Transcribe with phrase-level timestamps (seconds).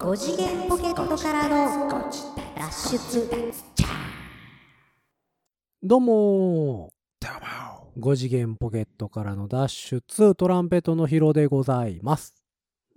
[0.00, 1.86] 5次元ポケットからの
[2.56, 3.28] 脱出。
[5.82, 10.34] どうもどうも5次元ポケットからの脱出。
[10.34, 12.34] トランペットのヒロでございます。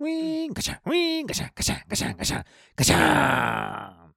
[0.00, 0.78] ウィーンガシャン。
[0.86, 1.50] ウィーンガシャン。
[1.54, 2.16] ガシャンガシャン。
[2.16, 2.44] ガシャン。
[2.74, 4.14] ガシャン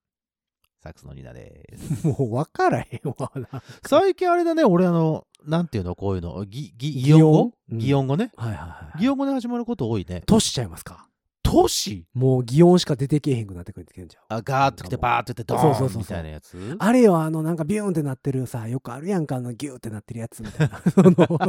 [0.81, 2.07] サックスのニナです。
[2.07, 7.21] もう分からへんわな最近あれだね、俺あの、なんていうの、こういうの、ぎ、ぎ、擬音？
[7.21, 7.51] 語？
[7.69, 7.79] うん。
[7.79, 8.31] 擬音語ね。
[8.37, 10.21] はいはいはい擬音語で始まること多いね。
[10.25, 11.09] としちゃいますか？
[11.47, 12.05] 都市？
[12.13, 14.37] もう擬音しか出てけえへんくなってくるってんじゃん。
[14.37, 15.95] あ、ガーッと来てバーッと来てドそうそうそうそう。
[15.95, 16.75] ーンみたいなやつ？
[16.77, 20.81] あれよあのなんかビューンってなってるさよくあるやんかあのギューってなってるやつみたいな。
[20.91, 21.39] その。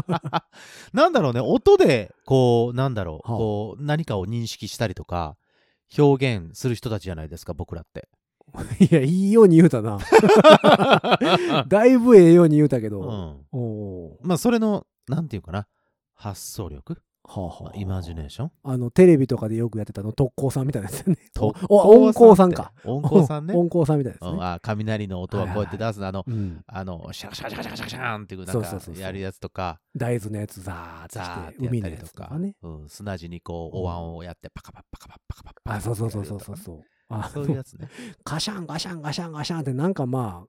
[0.92, 3.38] なんだろうね、音で、こう、なんだろう、はあ。
[3.38, 5.36] こう、何かを認識したりとか、
[5.98, 8.08] 表現する人たちじゃないですか、僕らって。
[8.80, 9.98] いやいいように言うたな。
[11.68, 13.46] だいぶええように言うたけど、うん。
[13.52, 15.66] おおまあ、それの、なんていうかな、
[16.14, 21.18] 発想力、はあはあイマジネーションあのテレビとかでよくやってたの特攻さんみたいなやつよね。
[21.68, 22.72] 音工さんか。
[22.84, 23.54] 音工さんね。
[23.54, 36.58] 音工さんみたいなやつね、うんあ雷の音はこうやって出すの、あの、うん、あの、シャカシャカシャカシャカシャカシャンっていうなんかやるやつとか、大豆のやつザーザーっして海のやったりとか、つとかねうん、砂地にこう、お椀をやってパカパッパカパッパカパッパカあそうそうそうそうそうう。
[36.58, 37.88] そうあそういうやつね。
[38.24, 40.48] ガシャンガシャンガシャンガシャンってなんかまあ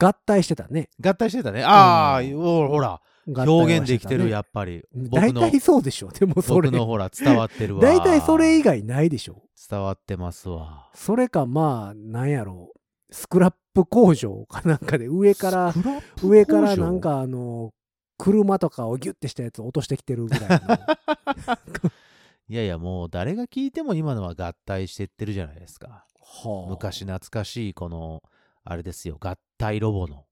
[0.00, 1.62] 合体してたね合体してたね。
[1.62, 4.82] ああ、うんおほら、合体は表現できてる、やっぱり。
[4.94, 7.82] 大体そうでしょでもそれ僕のほら、伝わってるわ。
[7.82, 10.88] 大体それ以外ないでしょ伝わってますわ。
[10.94, 12.80] それかまあなんやろう
[13.14, 15.74] スクラップ工場かなんかで上から
[16.22, 17.72] 上からなん、かあの
[18.18, 20.56] 車とかをギュッてしたやつを落としてきてるぐらいの
[22.48, 26.04] いやいや、もう誰が聞いても今のは合体してってるじゃないですか。
[26.20, 28.22] はあ昔懐かしい、この、
[28.64, 30.24] あれですよ、合体ロボの。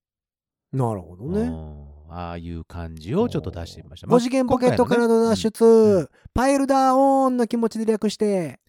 [0.71, 1.41] なるほどね。
[1.41, 1.85] うん。
[2.11, 4.07] ああいう感じをちょっと出してみました。
[4.07, 6.09] 5次元ポケットからの脱出、うん。
[6.33, 8.59] パイルダーオンの気持ちで略して。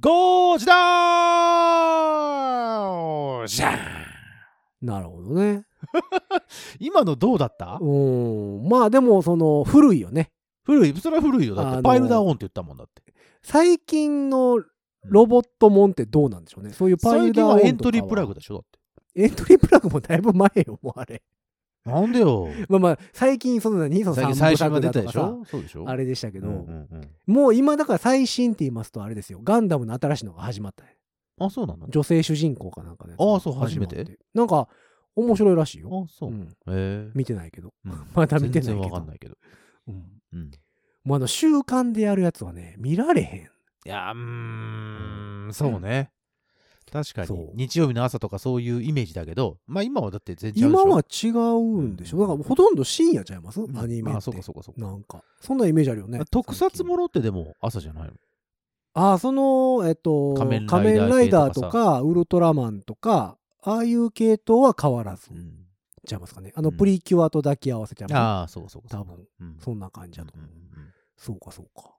[0.00, 3.78] ゴージダーじゃん
[4.86, 5.64] なるほどね。
[6.78, 7.78] 今のどうだった？
[7.80, 8.68] うん。
[8.68, 10.30] まあでもその古いよね。
[10.64, 11.54] 古い、それは古いよ。
[11.54, 13.02] だって、パイルダーオンって言ったもんだって。
[13.42, 14.62] 最近の
[15.04, 16.70] ロボットもんってどうなんでしょうね。
[16.72, 18.54] そういうパイル最近ダーオンとかはエントリープラグでしょ？
[18.54, 18.77] だって。
[19.22, 21.22] エントリープラグもだいぶ前よもうあれ。
[21.84, 22.48] なんでよ。
[22.68, 25.42] まあまあ最近その何その最近三最出たでしょ？
[25.46, 25.88] そうでしょ？
[25.88, 26.88] あれでしたけど、うんうん
[27.26, 27.32] うん。
[27.34, 29.40] もう今だから最新って言いますとあれですよ。
[29.42, 30.96] ガンダムの新しいのが始まったね
[31.40, 31.88] あ、そうなの？
[31.88, 34.18] 女性主人公かなんかねああそう初めて？
[34.34, 34.68] なんか
[35.16, 36.30] 面白いらしいよ、あ、そう。
[36.30, 36.32] う。
[36.34, 37.10] ん、へえ。
[37.14, 37.72] 見てないけど。
[37.84, 37.92] うん。
[38.14, 38.74] まだ見てないけど。
[38.74, 39.36] 全然わかんないけど。
[39.88, 40.04] うん。
[40.32, 40.50] うん。
[41.04, 43.40] もうあの習慣でやるやつはね見られへん。
[43.40, 43.48] い
[43.84, 46.10] や、うーん、そうね。
[46.90, 47.26] 確かに。
[47.26, 47.50] そう。
[47.54, 52.18] 日曜日の朝とかそういうイメージだけど、まあ今はだって全然今は違うんでしょ。
[52.18, 54.18] だからほとんど深夜ちゃいます、アニメって。
[54.18, 54.86] あ、そうかそうかそうか。
[54.86, 55.22] なんか。
[55.40, 56.20] そんなイメージあるよね。
[56.30, 58.12] 特撮ものってでも朝じゃないの？
[58.94, 65.66] ああそのえっと仮面ライダーとかウルトラマンとかああいう系統は変わらずうん。
[66.06, 66.52] ちゃいますかね。
[66.56, 66.76] あのうん。
[66.76, 68.18] プリキュアと抱き合わせちゃいます？
[68.18, 68.88] ああ、そうかそうか。
[68.88, 69.26] 多分。
[69.40, 69.56] うん。
[69.60, 70.90] そんな感じだと思う、うんうんうん。
[71.16, 71.90] そうかそうか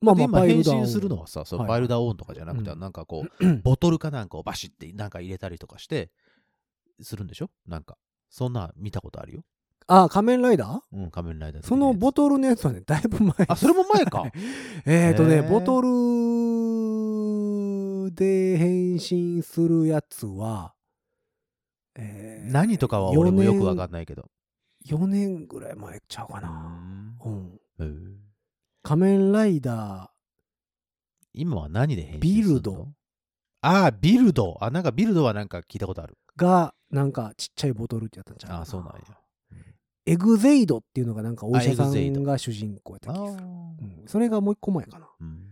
[0.00, 2.80] まあまあで今変身するのはさ、そうはいパイルダーオンとかじゃなくて、うん。
[2.80, 6.10] なんかこう、 ボトルかなんかをバシってなんか入れたりとかして、
[7.00, 7.50] するんでしょ？
[7.66, 7.96] なんか。
[8.30, 9.44] そんな見たことあるよ。
[9.86, 10.96] ああ仮面ライダー？
[10.96, 13.32] うん、仮面ライダー的そのボトルのやつはねだいぶ前。
[13.48, 14.24] あ、それも前か。
[14.84, 15.88] えっとねボトル
[18.14, 20.74] で変身するやつは、
[21.94, 24.30] えー何とかは俺もよくわかんんないけど。
[24.86, 28.27] 4年ぐらい前ちゃうかな、うん、へー
[28.82, 30.10] 仮面ライダ
[31.34, 32.48] 今は何で変身するの？
[32.48, 32.88] ビルド。
[33.60, 34.56] ああ、ビルド。
[34.60, 36.16] あ、なんかビルドはなんか聞いたことある。
[36.36, 39.00] ーがなんかちっちゃいボトルってやったんちゃうああ、そうなんや。
[40.06, 43.46] エグゼイドっていうのがなんかお医者さんが主人公やったあ気がする、ー。
[43.46, 45.08] うん、それがもう一個前かな。
[45.20, 45.44] うん。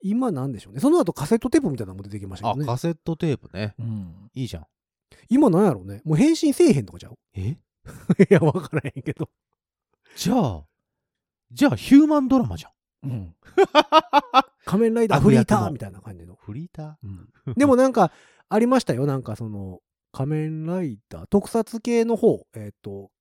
[0.00, 0.80] 今なんでしょうね。
[0.80, 2.72] その後カセットテープみたいなのも出てきましたあ、けどね。
[2.72, 3.74] カセットテープね。
[3.78, 4.66] うん、いいじゃん。
[5.28, 6.02] 今なんやろうね。
[6.04, 7.18] もう変身せえへんとかちゃう？
[7.34, 7.50] え？
[7.50, 7.56] い
[8.30, 9.28] や分からへんけど、
[10.16, 10.64] じゃあ、
[11.52, 12.72] じゃあヒューマンドラマじゃん。
[13.04, 13.34] うん、
[14.64, 17.54] 仮面ライダーフリーターみたいな感じの、フリータうん。
[17.56, 18.10] でもなんか
[18.48, 19.06] ありましたよ。
[19.06, 19.80] なんかその
[20.12, 23.18] 仮面ライダー特撮系の方えっ、とー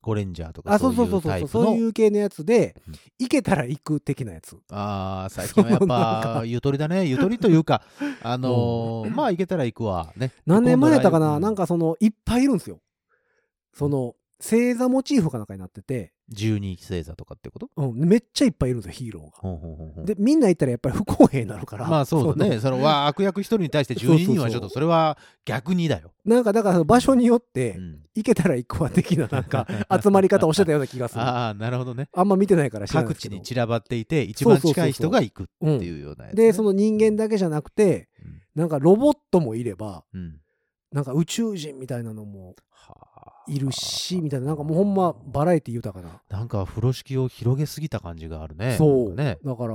[0.00, 1.20] ゴレンジャーとかあそそううそう。
[1.22, 1.48] そうそう。
[1.48, 2.94] そういう系のやつで、うん。
[3.18, 4.56] 行けたら行く的なやつ。
[4.70, 7.06] ああ、最近はやっぱ、ゆとりだね。
[7.06, 7.82] ゆとりというか、
[8.22, 10.12] あのー まあ、行けたら行くわ。
[10.16, 10.32] ね。
[10.46, 12.80] 何年前やったかな、なんかそのいっぱいいるんですよ。
[13.74, 17.70] その星座モチーフかなんかになってて十二星座とかってこと？
[17.76, 19.30] うん、めっちゃいっぱいいるんですよ、ヒーローが。
[19.38, 21.86] ほうほうほうほうで、みんな言ったらやっぱり不公平になるから。
[21.88, 22.60] まあそうだね。
[22.60, 26.12] そのわ悪役一人に対して12人はちょっとそれは逆にだよ。
[26.26, 29.64] のなんか、だから場所によって、うん行けたら行くわ的ななんか
[30.02, 31.20] 集まり方をしてたような気がする。
[31.20, 32.08] あああ、なるほどね。
[32.16, 36.42] んま見てないから知らない各地に散らばっていて、一番近い人が行くってうんいうようなやつね。
[36.46, 40.40] で、その人間だけじゃなくて、うんなんかロボットもいれば、うん。
[40.92, 46.22] なんか宇宙人みたいなのもはあいるし、みたいな、なんかもうほんまバラエティ豊かな。
[46.28, 48.76] なんか風呂敷を広げすぎた感じがあるね。
[48.76, 49.14] そう。
[49.14, 49.38] ね。
[49.44, 49.74] だから、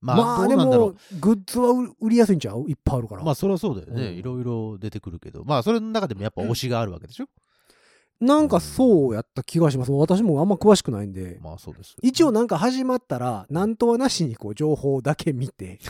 [0.00, 2.64] まあ、まあでも、グッズは売売りやすいんちゃう？
[2.68, 3.22] いっぱいあるから。
[3.22, 3.24] う。
[3.24, 4.08] まあ、それはそうだよね。
[4.08, 5.44] うんいろいろ出てくるけど。
[5.44, 7.26] まあ、それの中でもやっぱ推しがあるわけでしょ？
[8.20, 9.90] なんかそうやった気がします。
[9.90, 11.38] 私もあんま詳しくないんで。
[11.40, 11.96] まあ、そうです。
[12.02, 15.80] 一応なんか始まったら、なんとはなしにこう情報だけ見て、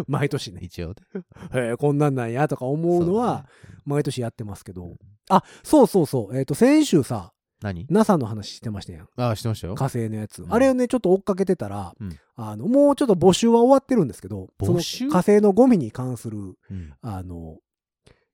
[0.08, 0.94] 毎年ね、一応ね。
[1.52, 3.46] えーこんなんなんやとか思うのは、
[3.84, 4.96] 毎年やってますけど。
[5.28, 6.36] あ、そうそうそう。
[6.36, 9.08] えっ、と、先週さ、何？NASA の話してましたやん。
[9.16, 9.76] ああ、してましたよ。
[9.76, 10.42] 火星のやつ。
[10.42, 16.92] うんあれをね、ちょっと追っかけてたら、うんあの、もうちょっと募集は終わってるんですけど、その募集火星のゴミに関する、うん。
[17.02, 17.58] あの、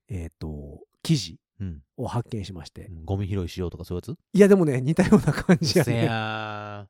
[0.09, 1.83] えっ、と、記事うん。
[1.97, 2.89] を発見しまして。
[3.05, 4.19] ゴミ拾いしようとかそういうやつ？
[4.33, 6.07] いや、でもね、似たような感じやせね。
[6.07, 6.87] な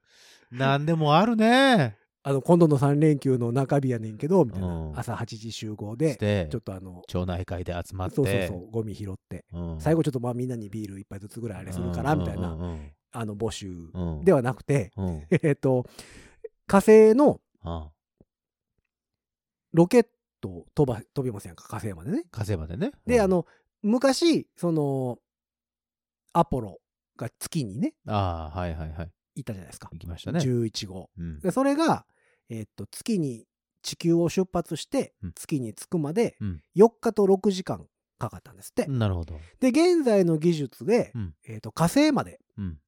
[0.76, 1.96] んでもあるね。
[2.28, 4.66] あの、今度の3連休の中日やねんけど、みたいな。
[4.68, 8.16] うん朝8時集合しで、てちょっとあの、町内会で集まって。
[8.16, 9.46] そうそうそう、ゴミ拾って。
[9.50, 15.86] うん最後ちょっとまあみんなにビール一杯ずつぐらいあれするから、みたいな、うんうんあの、募集うんうんではなくて、うんうん えっと、
[16.66, 17.40] 火星の
[19.72, 20.06] ロケッ
[20.42, 22.24] トを飛ば、飛びますやんか、火星までね。
[22.30, 22.92] 火星までね。
[23.06, 23.46] で、うんあ、の、
[23.80, 25.18] 昔、その、
[26.34, 26.78] アポロ
[27.16, 29.10] が月にね、ああ、はいはいはい。
[29.34, 29.88] 行ったじゃないですか。
[29.92, 30.40] 行きましたね。
[30.40, 31.08] 11号。
[31.16, 32.04] うんでそれが、
[32.48, 33.46] えっと、月に、
[33.80, 37.86] 地球を出発してうん、月に着くまでうん、4日と6時間
[38.18, 38.86] かかったんですって。
[38.86, 39.38] なるほど。
[39.60, 42.78] で、現在の技術でうん、えっと、火星までうん。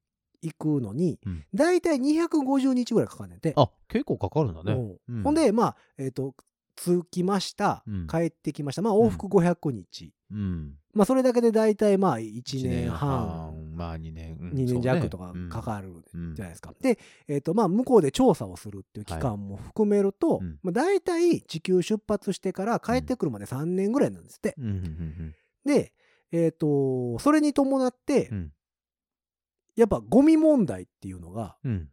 [0.42, 3.52] 行くのにうん、だいたい250日ぐらいかかんねんて。
[3.56, 4.74] あ、結構かかるんだね。
[5.22, 6.34] ほんで、まあ、えっと、
[6.76, 8.06] 着きましたうん。
[8.06, 8.82] 帰ってきました。
[8.82, 10.14] まあ、往復500日。
[10.30, 10.74] うん。
[10.94, 13.59] まあ、それだけで大体まあ、1一年半、。
[13.70, 14.36] まあ2年。
[14.40, 14.50] うん。
[14.52, 16.34] 2年弱とかかかるうん。
[16.34, 16.74] じゃないですか。
[16.80, 24.54] で、えっと、まあ、向こうで調査をするっていう期間も含めるとうん、まあ、大体地球出発してから帰ってくるまで3年ぐらいなんですって。
[24.58, 24.64] うん。
[24.64, 24.74] うん。
[24.74, 25.34] うん。
[25.64, 25.92] で、
[26.32, 28.52] えっと、それに伴ってう、ん。
[29.76, 31.88] やっぱゴミ問題っていうのがうん。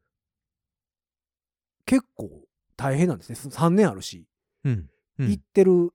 [1.85, 2.29] 結構
[2.75, 3.35] 大変なんですね。
[3.35, 4.27] 3年あるし、
[4.63, 4.89] うん。
[5.19, 5.29] うん。
[5.29, 5.91] 行ってる、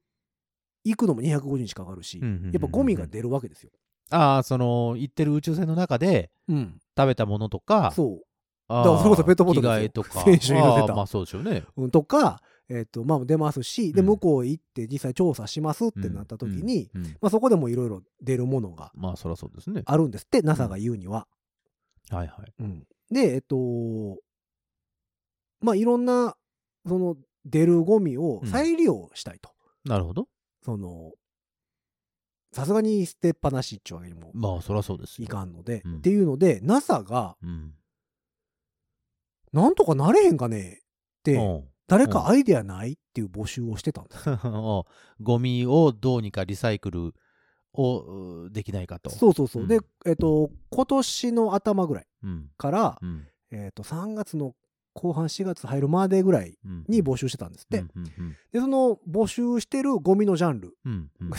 [0.84, 2.24] 行くのも250日かかるし、うん。
[2.24, 2.32] うん。
[2.32, 2.44] うん。
[2.46, 2.52] うん。
[2.52, 3.70] やっぱゴミが出るわけですよ。
[4.12, 6.78] ああ、その、行ってる宇宙船の中でうん。
[6.96, 8.22] 食べたものとか、そう。
[8.68, 10.24] だからそれこそペットボトルですよ着替えとか。
[10.24, 11.64] 先週言ってたあーまあそうでしょうね。
[11.76, 19.82] うんとか、えっ、と、まあ出ますし、で、うん向こう行って実際調査しますってなった時に、うんうんまあそこでもいろいろ出るものがまあそりゃそうですね。
[19.84, 21.26] あるんですって、NASA が言うには。
[22.10, 22.52] はいはい。
[22.60, 23.56] うんで、えっ、と、
[25.60, 26.34] まあいろんな、
[26.86, 29.50] その出るゴミを再利用したいと。
[29.84, 30.28] なるほど。
[30.64, 31.12] その、
[32.52, 37.72] さすがに捨てっぱなしっちゅうわけにもまあそりゃそうですよいかんので、うんっていうので、NASA が、うん。
[39.52, 44.24] なんとかなれへんかねって、うん誰かアイデアないっていう募集をしてたんです。
[45.20, 47.14] ゴミをどうにかリサイクル
[47.74, 49.10] をうできないかと。
[49.10, 49.62] そうそうそう。
[49.64, 52.50] うんで、えっ、と、今年の頭ぐらいうん。
[52.56, 53.26] から、うん。
[53.50, 54.54] えっ、と、3月の
[54.94, 57.78] 後半4月入るまでぐらいうんに募集してたんですって。
[57.78, 61.30] うんうんで、その募集してるゴミのジャンル、うんうん。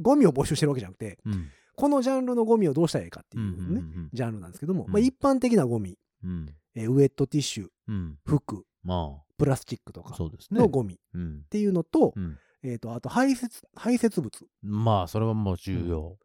[0.00, 1.48] ゴミを募集してるわけじゃなくて、うん。
[1.74, 4.10] このジャンルのゴミをどうしたらいいかってうんいうね、うん。
[4.12, 4.92] ジャンルなんですけども、うん。
[4.92, 6.54] まあ、一般的なゴミ、うん。
[6.74, 8.18] えーウェットティッシュ、うん。
[8.24, 10.16] 服、まプラスチックとあか。
[10.52, 11.42] のゴミっうん。
[11.50, 12.38] ていうのと、うん。
[12.62, 16.16] えっ、と、あと排泄、排泄物、まあそれはもう重要。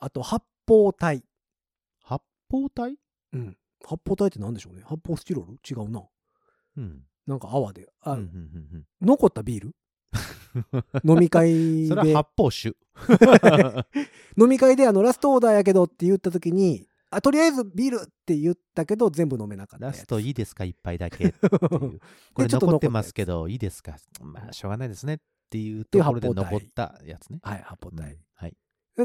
[0.00, 1.22] あと発泡体。
[2.02, 2.96] 発泡体？
[3.32, 3.56] うん。
[3.84, 4.82] 発泡体って何でしょうね。
[4.84, 5.58] 発泡スチロール？
[5.68, 6.02] 違うな。
[6.76, 7.02] うん。
[7.26, 7.88] なんか泡で。
[8.02, 8.28] あ、うんうんう
[8.78, 9.74] ん残ったビール？
[11.04, 12.76] 飲み会うんそれでは発泡酒。
[14.40, 20.64] 飲み会であのラストオーダーやけどって言った時にあとりあえずビールって言ったけど全部飲めなかったラストいいですか？
[20.64, 21.50] 一杯だけっていう。
[22.32, 23.96] これちょっと残ってますけどいいですか？
[24.22, 25.18] まあしょうがないですねっ
[25.50, 27.38] ていうところで残ったやつね。
[27.42, 28.56] はい発泡うん体、はい。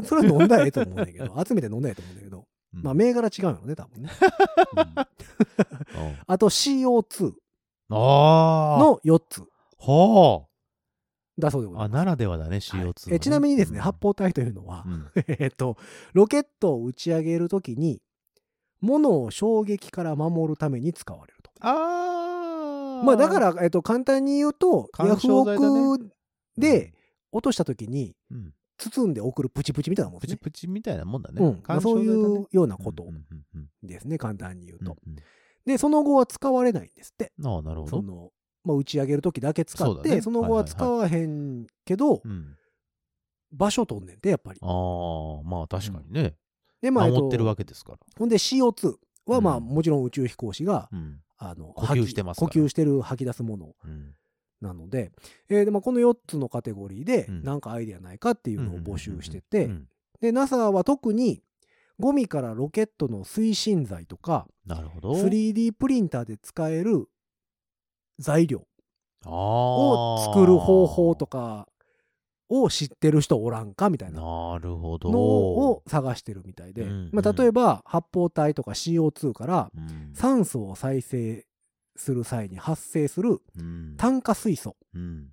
[0.04, 2.38] それは飲んだらええと思うんだけど集めて飲んだらええと思うんだけど、
[2.74, 4.08] うんまあ銘柄違うよね多分ね
[4.74, 7.41] うんあと CO2 ああ。
[7.92, 9.00] の。
[9.04, 9.42] 4つ。
[9.78, 10.46] ほ
[11.38, 11.76] だそうでごう。
[11.76, 11.98] あ、ざいます。
[11.98, 13.16] ならではだね、はい CO2 ね。
[13.16, 13.82] えちなみにですね、うん。
[13.82, 15.06] 発泡体というのは、うん。
[15.38, 15.76] えっと
[16.12, 18.00] ロケットを打ち上げる時に
[18.80, 21.50] 物を衝撃から守るために使われると。
[21.60, 23.04] ああ。
[23.04, 25.44] まあだか、ら、えっと、簡単に言うと、ヤ緩フオ
[25.98, 26.10] ク
[26.56, 26.94] で
[27.32, 28.54] 落とした時にうん。
[28.78, 30.36] 包んで送るプチプチみたいなもんですね。
[30.36, 31.44] プチプチみたいなもんだね。
[31.44, 31.62] うん。
[31.64, 33.14] まあそういうようなことうんうん
[33.54, 34.96] うんうんですね、簡単に言うと。
[35.06, 35.16] うん
[35.66, 37.32] で、その後は使われないんですって。
[37.38, 37.90] うんああ、なるほど。
[37.98, 38.30] その、
[38.64, 42.56] まあ、打ち上げる時だけ使って、そねその後は使わへんけど、うん。
[43.52, 44.58] 場所取んねんて、やっぱり。
[44.62, 46.34] ああ、まあ確かにね。
[46.80, 47.98] で、まあ、えっと守ってるわけですから。
[48.18, 48.94] ほんで CO2
[49.26, 51.20] は、まあ、うんもちろん宇宙飛行士が、うん。
[51.38, 54.14] あの、呼吸してます呼吸してる吐き出すものうん。
[54.60, 55.10] なので、
[55.48, 59.70] えーでまあ、この4つのカテゴリーで、うんなんかアイデアないかっていうのを募集してうて
[60.20, 61.42] で、NASA は特に、
[61.98, 65.12] ゴミからロケットの推進剤とか、なるほど。
[65.12, 67.06] 3D プリンターで使える
[68.18, 68.66] 材料
[69.24, 71.68] をを作る方法とか
[72.48, 75.10] を知ってる人おらんかみたいななるほど。
[75.10, 81.46] のを探してるみたいで、うんまあ、例えば発泡体とか CO2 からうん、酸素を再生
[81.96, 85.28] する際に発生するうん炭化水素っうん。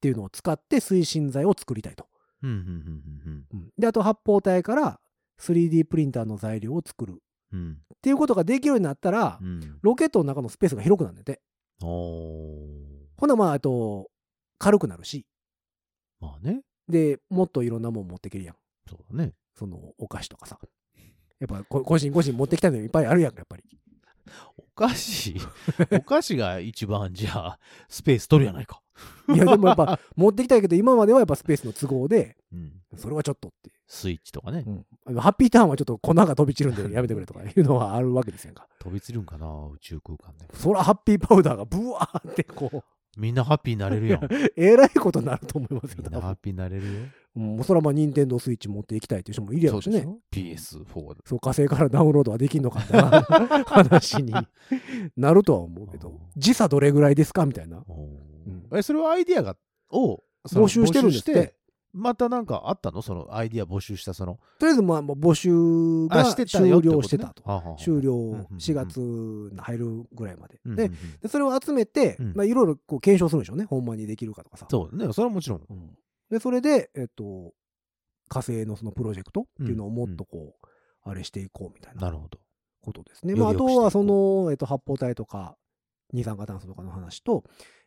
[0.00, 2.06] ていうのを使って推進剤を作りたいと。
[2.42, 5.00] うんうんうんうんであと発泡体から
[5.40, 7.14] 3D プリンターの材料を作るっ
[7.52, 7.78] うんうん。
[8.02, 9.78] ていうことができるようになったら、うん。
[9.82, 11.40] ロケットの中のスペースが広くなるんでて
[13.16, 14.10] ほなまああと
[14.58, 15.26] 軽くなるし
[16.20, 16.62] まあね。
[16.88, 18.56] でもっといろんなもん持ってけるやん
[18.88, 19.32] そうだね。
[19.54, 20.58] そのお菓子とかさ
[21.38, 23.64] やっぱこ個人個人持ってきたのいっぱいあるやんかやっぱり
[24.56, 25.36] お菓子、
[25.92, 28.82] お菓子が一番じゃあ、スペース取るやないか。
[29.34, 32.72] いやでもやっぱ持ってきたいけど今まではやっぱスペースの都合でうん。
[32.96, 34.64] それはちょっとってスイッチとかね。
[35.06, 38.66] うん、ハッピーターンはちょっと粉が飛び散るんでやめてくれとかいうのはあるわけですやんか。
[38.78, 40.46] 飛び散るんかな宇宙空間で。
[40.54, 42.84] そらハッピーパウダーがブワーってこ
[43.16, 44.24] みんなハッピーになれるやん。
[44.24, 46.04] う、 えらいことになると思いますよ。
[46.04, 47.00] みんなハッピーになれるよ。
[47.36, 50.02] うん、そらまあ、任天堂スイッチ持っていきたいという人もいるやろうしね。
[50.02, 51.20] そうでしょ ?PS4 で。
[51.24, 52.96] そう、火星からダウンロードはできんのかって
[53.64, 54.34] 話に
[55.16, 57.84] なるとは思うけど、時差どれぐらいですかみたいな。
[58.72, 59.56] え、それはアイディアが、
[59.90, 61.54] を、募集してるんですって
[61.92, 63.00] またなんかあったの？
[63.00, 64.38] そのアイディア募集したその。
[64.58, 65.50] とりあえずまあ、まあ募集
[66.10, 67.42] あ、が終了してたと。
[67.78, 70.60] 終了うんうんうん4月に入るぐらいまで。
[70.64, 70.90] で
[71.22, 73.64] で、それを集めて、うんまあ、いろいろこう検証するんでしょうね。
[73.64, 74.66] ほんまにできるかとかさ。
[74.70, 75.10] そうね。
[75.12, 75.62] それはもちろん。
[75.68, 77.52] うんで、それで、えっと、
[78.28, 80.66] 火星のそのプロジェクトっていうのをもっとこう、
[81.08, 82.40] あれしていこうみたいななるほど。
[82.82, 83.34] ことですね。
[83.36, 85.56] まあ、あとはその、えっと、発泡体とか、
[86.12, 87.44] 二酸化炭素とかの話と、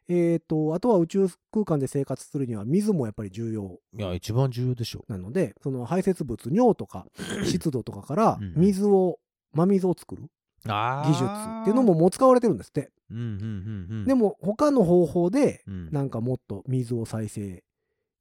[0.09, 7.05] えっと、あとは宇宙空間で生活するには水もやっぱり重要いや、一番重要でしょなので、その排泄物、尿とか
[7.45, 9.19] 湿度とかからうん水を、
[9.53, 10.23] 真水を作る
[10.65, 12.91] 技術っていうのももう使われてるんですって。
[13.11, 14.05] うんうんうんうん。
[14.05, 17.63] でも、他の方法で、うん、なんかもっと水を再生で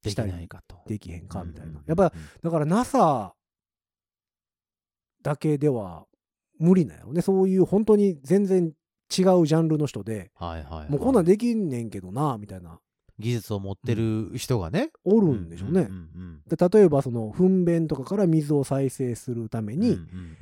[0.03, 0.77] きしたりないかと。
[0.87, 1.75] できへんかみたいうんうん。
[1.75, 3.33] なやっぱ、だから NASA
[5.23, 6.05] だけでは
[6.59, 7.21] 無理なんやろね。
[7.21, 8.73] そういう本当に全然
[9.15, 10.89] 違うジャンルの人で、はいはいはい。
[10.89, 12.79] もうこんなんできんねんけどな、みたいな、
[13.17, 14.91] 技術を持ってる人がね？
[15.03, 15.81] おるんでしょうね。
[15.81, 19.79] んんで例えば、その、糞便とかから水を再生するためうん。
[19.79, 19.93] に、うん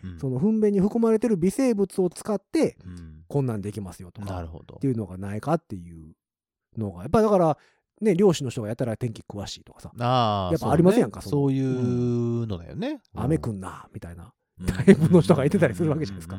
[0.04, 4.88] うんうんその糞便に含まれてる微生物を使って、うんこんなんできますよとか、なるほどって。
[4.88, 6.16] いうのがないかっていう
[6.78, 7.58] のが、やっぱだから、
[8.00, 13.02] ね、漁師の人がやったら天気詳しいとかさ、やっぱありますやんかそう,、そのいうのだよね。
[13.16, 14.34] 雨くんな、みたいな。
[14.66, 16.38] タイプの人がいてたりするわけじゃないですか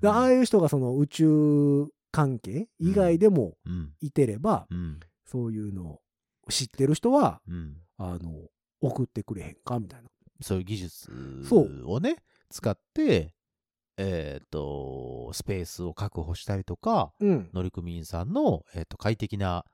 [0.00, 3.54] でああいう人がその宇宙関係以外でも
[4.00, 6.00] いてれば、うんそういうのを
[6.48, 8.30] 知ってる人は、うんあの、
[8.80, 10.08] 送ってくれへんかみたいな。
[10.40, 11.10] そういう技術
[11.84, 12.16] をね、
[12.50, 13.34] 使って、
[13.98, 17.50] えっ、と、スペースを確保したりとか、うん。
[17.52, 19.64] 乗組員さんの、えー、と快適な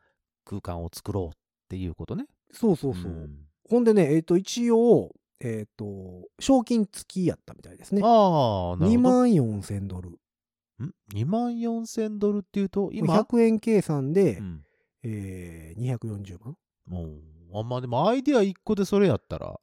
[0.44, 1.30] 空間を作ろうっ
[1.68, 2.26] ていうことね。
[2.52, 3.10] そうそうそう。
[3.10, 5.12] んほんでね、えっ、と、一応、
[5.44, 8.00] えっ、と、賞金付きやったみたいですね。
[8.04, 9.10] ああ、なる2ほど。
[9.10, 10.10] 万4千ドル。
[10.10, 10.14] ん
[11.14, 14.64] ?2 万4千ドルっていうと、今、100円計算で、うん、
[15.02, 16.56] えー、240万
[16.86, 19.58] もう、あんまあでもアイディア1個でそれやったら、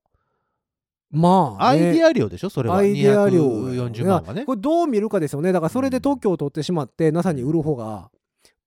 [1.12, 2.50] まあ、アイディアア料でしょ？
[2.50, 2.78] それは。
[2.78, 4.46] アイデア量240万がね。
[4.46, 5.52] これどう見るかですよね。
[5.52, 8.12] だからそれで特許を取ってしまって、NASA に売る方が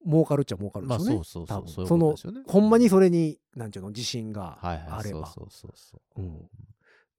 [0.05, 1.25] 儲かるっちゃ儲かるんまあですよね。
[1.25, 1.87] そうそうそう。
[1.89, 2.43] そうそのね。
[2.49, 4.87] ほんまにそれに、なんちゅうの、自信がはいはい。
[4.89, 5.27] あれば。
[5.27, 6.23] そうそうそうそう。
[6.23, 6.49] うん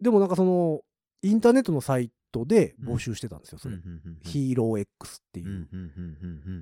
[0.03, 0.81] でもなんかその、
[1.21, 3.77] インターネットのサイトで募集してたんですよ、それ。
[4.21, 5.67] ヒーロー X っていう。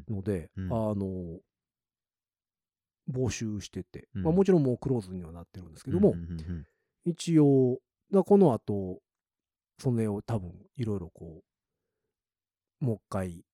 [0.07, 0.65] ので、うん。
[0.67, 1.39] あの、
[3.09, 4.23] 募集してて、うん。
[4.23, 6.15] まあもちろんもうクローズにはなってるんですけうんども、
[7.05, 7.79] 一応、
[8.11, 8.99] だこの後、
[9.79, 11.41] それを多分いろいろこ
[12.81, 13.45] う、もう一回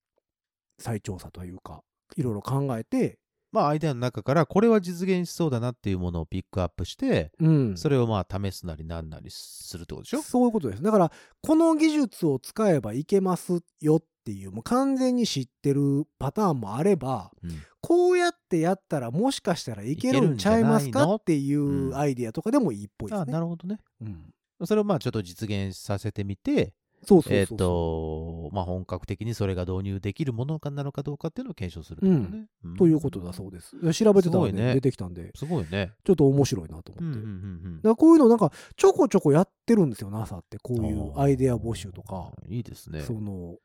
[0.77, 1.82] 再調査というか、
[2.17, 3.20] いろいろ考えて、
[3.51, 7.77] まあアイデアの中からこれは実現しそうだなっていうものをピックアップして、うん。
[7.77, 10.84] それをまあ試すなりなんなりするってことでしょそういうことです。
[10.84, 11.12] だから、
[11.42, 23.34] この技術を使えばいけますよっていう、もう完全に知ってるパターンもあれば、うんこうやっってやったらもしかしたらいけるんちゃいますかっていうんうアイディアとかでもいいっぽいですあね。
[23.34, 23.80] なるほどね。
[24.01, 24.34] うん
[24.66, 26.74] それをまあちょっと実現させてみて、
[27.06, 32.48] そうそうそうえっ、と、まあ本格的にそれが導入できるものかなのかどうかっていうのを検証するとね。
[32.66, 32.75] ん。
[32.77, 33.75] ということだそうです。
[33.94, 34.74] 調べてたらねね。
[34.75, 35.94] 出てきたんで、すごいね。
[36.04, 37.20] ちょっと面白いなと思って。
[37.20, 37.30] うんうん
[37.66, 40.58] うんだからこういうのなんかちょこちょこやってるんですよ NASA って。
[40.58, 43.01] こういうアイデア募集とか、いいですね。
[43.01, 43.56] その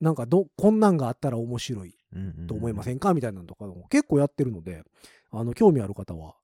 [0.00, 1.94] なんかどこんなんがあったら面白い
[2.46, 3.14] と思いませんか？
[3.14, 4.82] みたいなのとかも結構やってるので
[5.30, 6.34] あの興味ある方は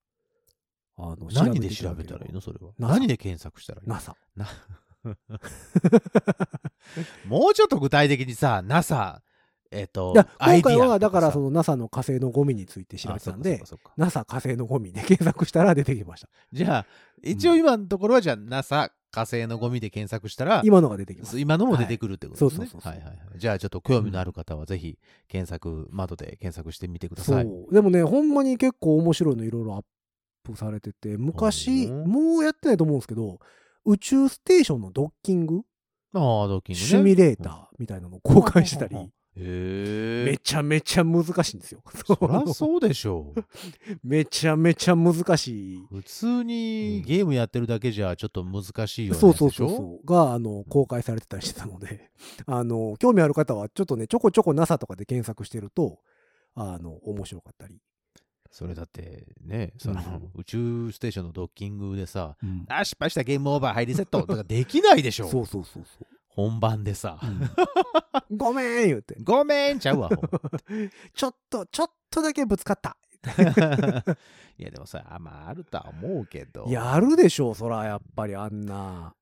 [0.97, 2.41] あの何で調べたらいいの？
[2.41, 2.73] それは。
[2.79, 4.47] 何で検索したらいいの？NASA な
[7.27, 9.23] もうちょっと具体的にさ、NASA、
[9.71, 13.63] えっ、といや、アイディア今回はだからその NASA の火星のゴミについて調べてたんで
[13.97, 16.29] NASA 火星のゴミで検索したら出てきました。
[16.53, 16.87] じゃあ、
[17.23, 21.39] 一応今のところはじゃあ NASA 火星のゴミで検索したら、今のが出てきます。
[21.39, 22.61] 今のも出てくるってことですね。
[22.61, 22.69] はい。
[22.71, 23.03] そうそうそうそう。
[23.03, 23.39] はいはいはい。
[23.39, 27.45] じゃあちょっと興味のある方はぜひ検索、窓で検索してみてくだそさい。
[27.45, 27.67] う。
[27.73, 29.85] でもねほんまに結構面白いのいろいろアッ
[30.43, 33.39] プされてて昔うんもうやってないと思うんですけど
[33.85, 35.63] 宇宙ステーションのドッキング？
[36.15, 36.87] ああ、ドッキングね。
[36.87, 39.01] シミュレーターみたいなのを公開してたり、へ
[39.37, 40.25] え。
[40.27, 41.83] めちゃめちゃ難しいんですよ。
[42.07, 43.45] そらそうでしょう。
[44.05, 45.87] めちゃめちゃ難しい。
[45.91, 50.07] 普通にゲームやってるだけじゃちょっと難しいようなそうそうそうそう。
[50.07, 52.11] が、あの、公開されてたりしてたので、
[52.47, 56.01] あの、興味ある方は、ちょっとね、ちょこちょこ NASA とかで検索してると、
[56.55, 57.81] あの、面白かったり。
[58.53, 65.29] それだってね、その、うん宇宙ステーションのドッキングでさ、うんあ、失敗したゲームオーバー、ハイリセットとかできないでしょ。
[65.29, 66.07] そうそうそうそう。
[66.29, 67.19] 本番でさ。
[68.31, 69.17] ごめん言うて。
[69.23, 70.11] ごめんちゃうわ。
[71.15, 72.97] ちょっと、ちょっとだけぶつかった。
[74.59, 76.67] いや、でもさ、あまあ、あるとは思うけど。
[76.69, 79.15] やるでしょう、そら、やっぱりあんな。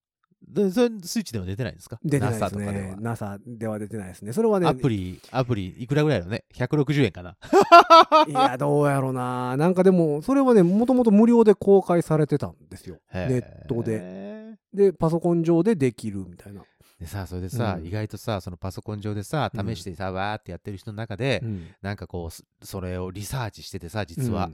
[0.52, 1.99] で、それスイッチでも出てないんですか？
[2.04, 2.97] 出てないで NASA すとかでねは。。
[3.00, 4.33] NASA では出てないですね。
[4.33, 7.37] それはね、アプリ、アプリ、いくらぐらいだろうね ?160 円かな。
[8.28, 9.57] いや、どうやろうな。
[9.57, 12.99] なんかでも、それはね、もともと無料で公開されてたんですよ。
[13.12, 14.57] へネットで。
[14.73, 16.62] で、パソコン上でできるみたいな。
[16.99, 24.50] でさ、それでさ、うん意外とさ、そのパソコン上でさ、うん試してさ、わーってやってる人の中で、うんなんかこうす、それをリサーチしててさ、実は、う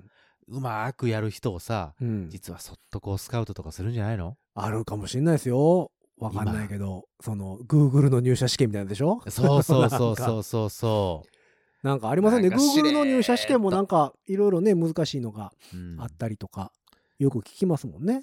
[0.49, 4.37] まーくやる人をさ、うん、うん実はそっとこうスカウトとかするんじゃないの？
[4.55, 5.91] あるかもしれないですよ。
[6.19, 9.21] わかんないけど、その、Google の入社試験みたいなのでしょ？
[9.29, 11.25] そうそうそうそうそうそ
[11.83, 12.49] なんかありませんね？
[12.49, 15.77] なんかしれーっ Google の入社試験もなんか、いろいろね、難しいのがう。
[15.77, 16.73] うんあったりとか、
[17.18, 18.23] よく聞きますもんね。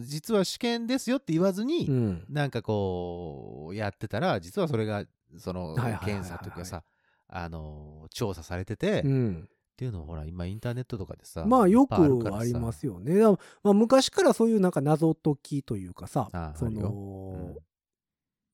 [0.00, 2.24] 実は試験ですよって言わずに、うん。
[2.30, 5.04] なんかこう、やってたら、実はそれが、
[5.36, 6.82] その、検査というかさ、
[7.28, 9.48] あの、調査されてて、っうん。
[9.76, 13.22] ていうのをほら、今インターネットとかでさ、まあよくありますよね。
[13.62, 17.54] まあ、昔からそういうなんか謎解きというかさあ、そあるよの、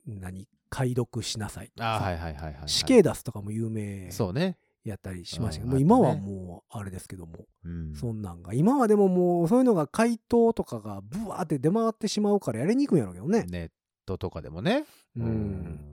[0.06, 2.18] 何解読しなさいとか。
[2.66, 4.56] 死刑出すとかも有名そうね。
[4.82, 7.94] やったりしましたけど、うんもう今はもうあれですけども、うん。
[7.94, 13.44] そんなんが今はでももうそういうのが回答とかがブワーって出回ってしまうからやりにくいんやろうけどね。
[13.48, 13.70] ネッ
[14.06, 14.84] トとかでもね。
[15.16, 15.24] うん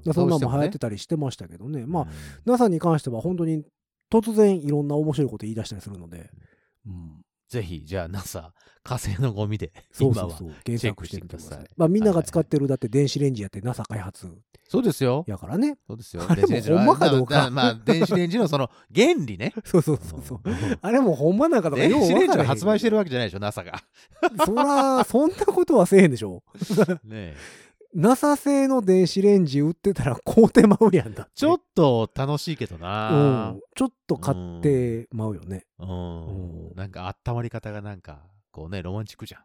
[0.05, 1.85] うんそんなんも流行ってどたりしてましたけどね。
[1.85, 2.09] まあ、うん
[2.45, 3.65] NASA に関しては本当に
[4.11, 6.29] 突然いろんな面白いこと言い出したりするので、
[6.85, 11.67] うん、ぜひ、じゃあ NASA、火星のゴミで、今はそうそうそう検索してください。
[11.75, 14.33] まあみんなが使ってるだって電子レンジやって NASA 開発
[14.69, 15.23] そうですよ。
[15.27, 15.77] やからね。
[15.87, 16.23] そうですよ。
[16.27, 19.53] あれも電子レンジのほんまかどうかまあ、電子レンジのその原理ね。
[19.63, 20.41] そうそうそうそう。
[20.43, 23.81] うんあれもほんまなんかとか電子レンジを発売してるわけじゃないでしょ、NASA が。
[24.45, 26.43] そら、そんなことはせえへんでしょ。
[27.03, 27.35] ねえ
[27.93, 31.29] NASA 製の電子レンジ売ってたら買うてまうやんだ。
[31.33, 33.51] ちょっと楽しいけどうな。
[33.51, 33.59] ん。
[33.75, 35.65] ちょっと買ってまうよね。
[35.79, 35.89] うん
[36.69, 39.43] うんなんか温まり方がなんか、こうね、ロマンチックじゃん。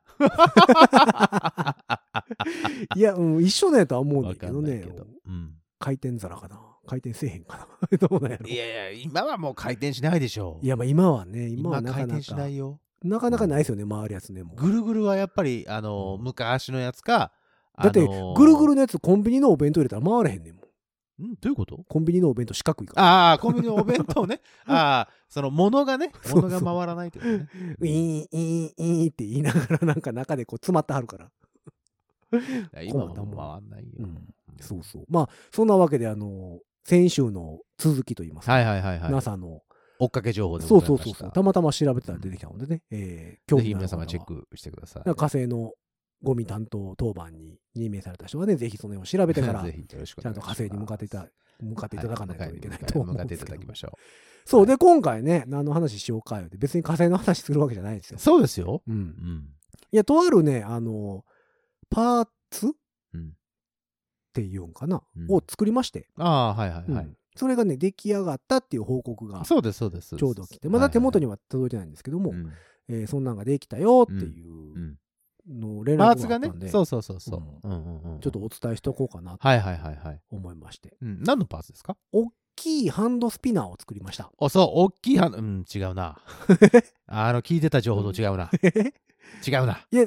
[2.99, 5.07] いや、うん、一緒なんやとは思うんだけどねけど。。
[5.27, 10.61] うん回転皿かな回転せえへんかな どうなんやろいやいや、今はもう回転しないでしょ。
[10.63, 12.81] いや、まあ今はね、今今はなかな回転しなか、いよ。
[13.03, 14.57] なかなかないですよね、回るやつね、もう。
[14.57, 17.33] ぐるぐるはやっぱり、あの、うん昔のやつか、
[17.83, 20.63] だって、あのーぐるぐるのやつコンビニのお弁当入れたら回れへんねんもん。
[21.33, 21.79] んどういうこと？
[21.89, 23.03] コンビニのお弁当四角いから。
[23.03, 24.41] ああ、コンビニのお弁当ね。
[24.67, 27.49] ああ、その物がね、 そうそう物が回らないってことね。
[27.79, 31.31] ウィーン、イーン、イーンって言いながら なんか中でこう詰まってはるから。
[32.85, 33.91] 今も回んないよ。
[34.01, 35.05] うんそうそう。
[35.09, 39.11] まあ、そんなわけで、あの、先週の続きといいますか、はいはいはいはい。
[39.13, 39.63] NASA の、
[39.99, 41.05] 追っかけ情報でそうございました。
[41.05, 45.03] そうそうそう、たまたま調べてたら出てきたのでね、えー、興ぜひ味のある方は皆様チェックしてください。
[45.05, 45.73] なんか火星の
[46.23, 51.29] ゴミ担当当番に任命された人はね、ぜひその辺を調べてから、 ちゃんと火星に向かっていた
[51.61, 53.93] 向かっていただかないといけないと思うん向かっていたですけどだきましょ
[54.45, 58.21] そう、で、今回ね、何の話しようかよって、別に火星の話するわけじゃないですよう。。
[58.21, 58.83] そうですよ。
[58.87, 58.99] うんう。
[58.99, 59.49] ん。
[59.93, 61.25] いや、とあるね、あの、
[61.91, 62.71] パーツっ
[63.15, 63.37] うん。
[64.33, 67.05] ていうんかな、うんを作りまして、ああ、はいはいはい。
[67.05, 70.17] うんそれがね、出来上がったっていう報告がそうです、そうです。
[70.17, 72.35] ちょうど来て、まだ手元にはは届いてないんですけども、
[72.89, 74.99] えーそんなんができたよってうんいううん
[75.49, 77.69] のを連パー絡があったんで、ツがね、そうそうそうそうう。
[77.69, 80.21] うんうんうんちょっとお伝えしとこうかなとはいはいはいはい。
[80.31, 81.97] 思いまして、うん、何のパーツですか？
[82.13, 84.31] 大きいハンドスピナーを作りました。
[84.39, 86.19] お、そう、大きいはうん、違うな。
[87.07, 88.51] あの、聞いてた情報と違うな。
[89.47, 89.87] 違うな。
[89.91, 90.07] いや、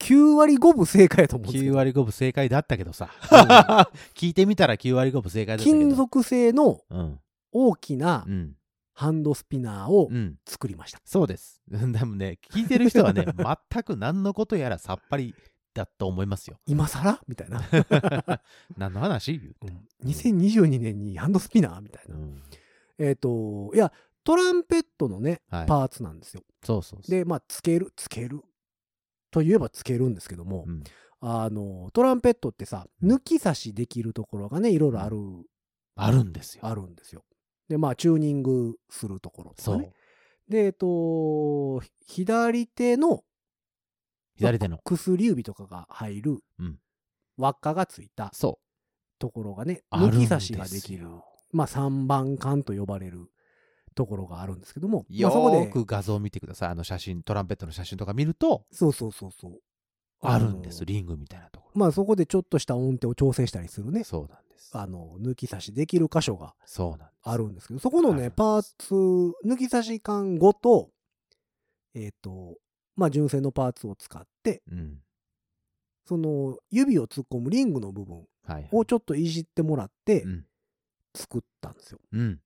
[0.00, 3.10] 9割5分正解やと思うんですけ9ど、割5分正解だったけどさ。
[4.14, 5.78] 聞いてみたら9割5分正解だったけど。
[5.78, 7.20] 金属製のうん。
[7.52, 8.56] 大きなうん。
[8.94, 10.36] ハンドスピナーをうん。
[10.46, 11.00] 作りました。
[11.04, 11.60] そうです。
[11.68, 15.34] でもね、聞いてる人はね、全く何のことやらさっぱり
[15.74, 16.60] だと思いますよ。
[16.66, 17.20] 今更？
[17.26, 17.60] みたいな。
[18.78, 19.38] 何の話？
[19.38, 22.14] 言ううん2022年にハンドスピナーみたいな。
[22.14, 22.42] うん。
[22.98, 25.66] えっ、と、いや、トランペットのね、はい。
[25.66, 26.42] パーツなんですよ。
[26.62, 27.10] そうそうそう。
[27.10, 28.42] で、まあ、つける、つける。
[29.30, 30.84] といえばつけるんですけども、うん、
[31.20, 35.18] あの、トランペットってさ、抜き差しできるところがね、いろいろある、
[35.96, 36.64] あるんですよ。
[36.64, 37.24] あるんですよ。
[37.68, 39.92] で、まあ、チューニングするところとかね。。
[40.48, 43.22] で、えっと、左手の
[44.36, 44.78] 左手の。
[44.84, 46.78] 薬指とかが入るうん
[47.36, 48.60] 輪っかがついたそ
[49.18, 51.08] ところがね、抜き差しができる
[51.52, 53.28] まあ、3番管と呼ばれる
[53.94, 56.68] ところがあるんですけども、まよあ、そこでー、く画像を見てください。
[56.70, 59.60] あの写真、トランペットの写真とか見ると、そうそうそうそう。
[60.20, 60.80] あるんです。
[60.80, 61.78] のリングみたいなところ。
[61.78, 64.28] まあ、そこでちょっとした音程を調整したりするね、そう。
[64.72, 66.54] あの、抜き差しできる箇所が。
[67.22, 70.90] あるんですけど、そこのね、パーツ、抜き差し管ごと、
[71.94, 72.56] えっ、と、
[72.96, 74.98] まあ、純正のパーツを使って、うん。
[76.06, 78.26] その指を突っ込むリングの部分。
[78.72, 80.44] をちょっといじってもらってうん。
[81.14, 81.98] 作ったんですよ。
[82.12, 82.40] うん。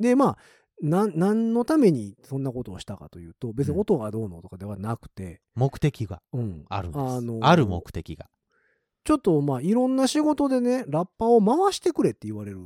[0.00, 0.38] で、まあ、
[0.82, 6.64] な何のためにそんなことをしたかというと、別にうん音がどうのとかではなくて、目的がうん。
[6.68, 7.02] あるんです。
[7.02, 8.28] あのある目的が。
[9.06, 12.58] ちょっとまあ、いろんな仕事でね、ラッパを回してくれって言われる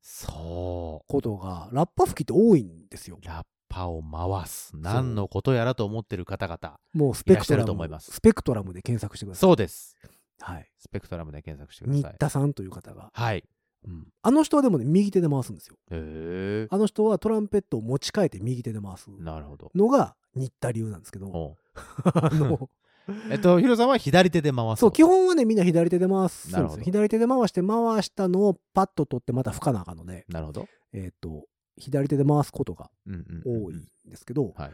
[0.00, 3.26] そことが、ラッパ吹きって多いんですよう。。
[3.26, 4.70] ラッパを回す。
[4.76, 6.78] 何のことやらと思ってる方々。
[6.94, 9.42] もうスペクトラムると思いますスペクトラムで検索してください。
[9.42, 9.96] そうです。
[10.40, 10.70] はい。
[10.78, 12.14] スペクトラムで検索してくだ新さい。
[12.18, 13.10] 田さんという方が。
[13.12, 13.42] はい。
[13.86, 15.74] うんあの人はでもね、右手で回すんですよ。
[15.90, 16.68] へえ。
[16.70, 19.72] あの人はトランペットを持ち替えて右手で回すなるほど。
[19.74, 21.56] のが新田流なんですけど、
[22.14, 22.70] あの、
[23.30, 24.80] えっと、ヒロさんは左手で回す。
[24.80, 26.82] そう、基本はね、みんな左手で回すんなるほど。
[26.82, 30.68] 左手で回して、回したのをパッと取ってまた吹かなあかんので、なるほど。
[30.92, 34.72] えっ、と、左手で回すことがうんうんうんうん多いんですけど、はい。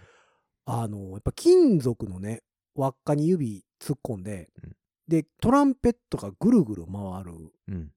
[0.66, 2.42] あの、やっぱ金属のね、
[2.75, 7.92] 輪っかに指突っ込んで、うんで、トランペットがぐるぐる回るうん。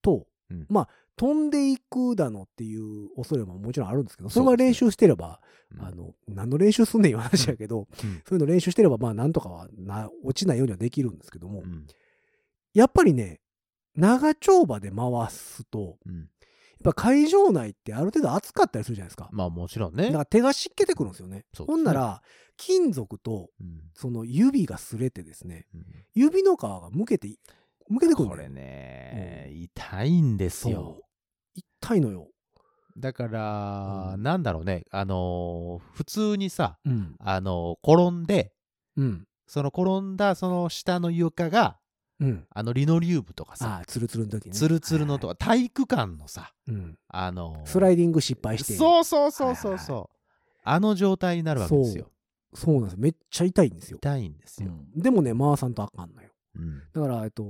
[0.00, 0.88] と、うんまあ、
[1.18, 5.40] 飛んでいくだのっていう恐れももちろんあるんですけど、それは練習してれば、
[5.76, 11.86] うんあの、何の練習すんねんいう話やけど、うんそういうの練習してれば、まあ、なんとかはな、落ちないようにはできるんですけども、うん
[12.74, 13.40] やっぱりね、
[13.96, 16.16] 長丁場で回すと、うん。
[16.16, 16.28] やっ
[16.84, 19.28] ぱ会場内ってある程度暑かったりするじゃないですか。
[19.32, 20.18] まあもちろんねだか。
[20.18, 21.38] ら手が湿気てくるんですよね。
[21.38, 22.22] ねほんなら、
[22.56, 27.28] 金属とうんその指が擦れてですね、うん指の皮がむけて、
[27.88, 28.48] むけてくるんこれ。
[28.48, 31.02] ね、痛いんですよ。。
[31.80, 32.28] 痛いのよ。
[32.96, 37.14] だから、うんなんだろうね、あのー普通にさ、うん。
[37.20, 38.52] あのー転んで、
[38.96, 39.24] うん。
[39.46, 41.78] その転んだその下の床が、
[42.20, 42.46] うん。
[42.50, 44.52] あのリノリウムとかさ、ツルツルの時ね。
[44.52, 46.98] ツルツルのとはか、体育館のさ、うん。
[47.08, 48.74] あのースライディング失敗して。
[48.74, 50.16] そうそうそうそうはいそう、
[50.64, 52.10] あの状態になるわけですよ。
[52.54, 52.98] そうなんですよ。
[53.00, 53.98] めっちゃ痛いんですよ。
[53.98, 54.70] 痛いんですよ。
[54.70, 56.30] うんでもね、回さんとあかんのよ。
[56.56, 57.44] うんだから、えっと、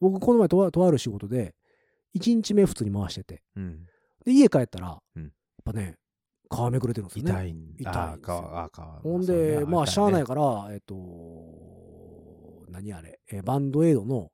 [0.00, 1.54] 僕、この前とある仕事で、
[2.18, 3.86] 1日目普通に回してて、うん。
[4.24, 5.22] で、家帰ったら、うん。
[5.22, 5.32] やっ
[5.64, 5.96] ぱね、
[6.50, 7.30] 皮めくれてるんですよね。
[7.30, 8.20] 痛いん痛いん
[9.02, 9.56] ほんそうね。
[9.58, 10.94] で、まあ、しゃあない痛から、えっと、
[12.70, 14.30] 何あれ、えバンドエイドの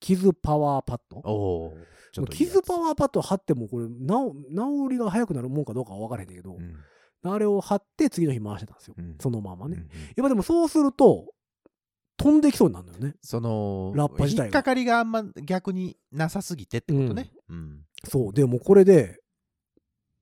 [0.00, 1.18] 傷パワーパッド。
[1.24, 1.74] おおー
[2.12, 2.52] ちょっといいやつ。
[2.54, 6.76] 傷パワーパッド貼っても、これ、治治りが早くなるもんかどうかは分からへんけど、うん。
[7.30, 8.94] あれを貼って次の日回してたんですよ。
[8.96, 9.16] うん。
[9.20, 9.76] そのままね。
[10.16, 11.32] やっぱでもそうすると、
[12.18, 13.14] 飛んできそうになるのよね。
[13.22, 17.30] そのラッパ自体が引っかかりがあんま逆になさすぎてってことね。
[17.48, 18.32] うんそう。
[18.32, 19.20] でもこれで、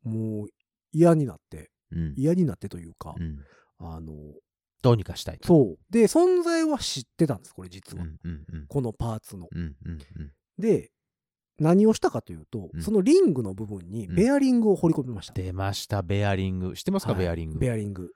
[0.05, 0.49] もう
[0.93, 3.39] 嫌になって、うん嫌になってというか、うん
[3.79, 4.13] あの、
[4.83, 5.49] どうにかしたいと。
[5.49, 5.79] そう。
[5.91, 8.05] で、存在は知ってたんです、これ実は。
[8.05, 9.49] うんうんうんこのパーツの。
[9.51, 10.91] うんうんうんで、
[11.59, 15.33] 何をしたかというと、うんそのリングの部分にベアリングを彫り込みました。
[15.33, 16.75] 出ました、ベアリング。
[16.75, 17.59] 知ってますか、はいベアリング。
[17.59, 18.11] ベアリング。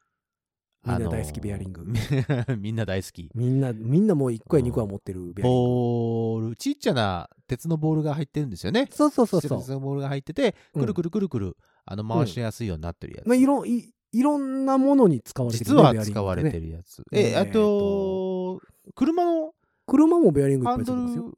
[0.84, 1.84] みんあのーな大好きベアリング。
[2.58, 3.30] みんな大好き。
[3.34, 5.58] みんな、みんなもう1個や2個は持ってるベアリング。
[5.58, 8.88] ボール、ちっちゃな鉄のボールが入ってるんですよね。
[8.90, 9.68] そうそうそうそう鉄。
[9.70, 13.26] のボールが入ってて、うんくるくるくるくる、あの回しやすいようになってるやつ。
[13.26, 16.66] まあ、いろいいろんなものに使われてる、実は使われてる。
[16.66, 17.02] るやつ。
[17.12, 18.60] えーえ、あと、
[18.94, 19.54] 車の
[19.86, 21.32] 車もベアリングいっぱいついてますよ。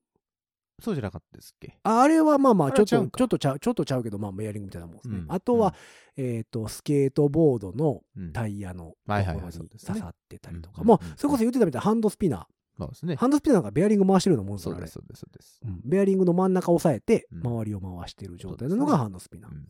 [0.83, 1.79] ル、そうじゃなかったですっけ？
[1.83, 5.27] ああれはまあまああちょっとちょっとちゃうちょっとちゃうけどまあベアリングみたいなもんですね、うん。
[5.29, 5.75] あとは、
[6.17, 8.33] えっ、とスケートボードのうん。
[8.33, 11.17] タイヤのところに刺さってたりとか、うんもううん。
[11.17, 12.45] それこそ言ってたみたいなハンドスピナー、
[12.79, 13.17] そうですね。
[13.17, 14.87] ハンドスピナーがベアリング回してるようなもんですからあれ。
[14.89, 15.81] そうです、そうです、そうん。
[15.85, 17.47] ベアリングの真ん中を押さえてうん。
[17.47, 19.67] 周りを回してる状態なのがハンドスピナー、っうんうん。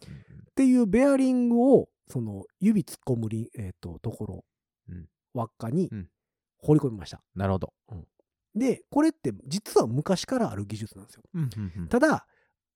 [0.55, 4.45] ていうベアリングをその指突っ込むリン、えー、とところ、
[4.89, 5.07] うん。
[5.35, 6.09] 輪っかにうん。
[6.65, 7.73] 放り込みました、なるほど。
[8.55, 11.23] でこれって実は昔からある技術なんですよ。
[11.35, 11.89] うんうんうん。
[11.89, 12.27] ただ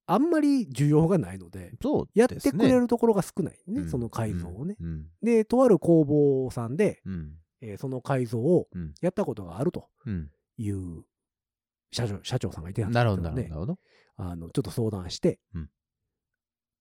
[0.05, 3.89] あんまり需要がないのでそうやってくれるところが少ないねうん。
[3.89, 7.33] その改造をね、うんでとある工房さんで、うん。
[7.61, 8.93] えーその改造をうん。
[9.01, 10.31] やったことがあるとうん。
[10.57, 11.03] いう
[11.91, 13.79] 社長社長さんがいてたんなるほど、ですけどねなるほど。
[14.17, 15.69] あのちょっと相談して、うん。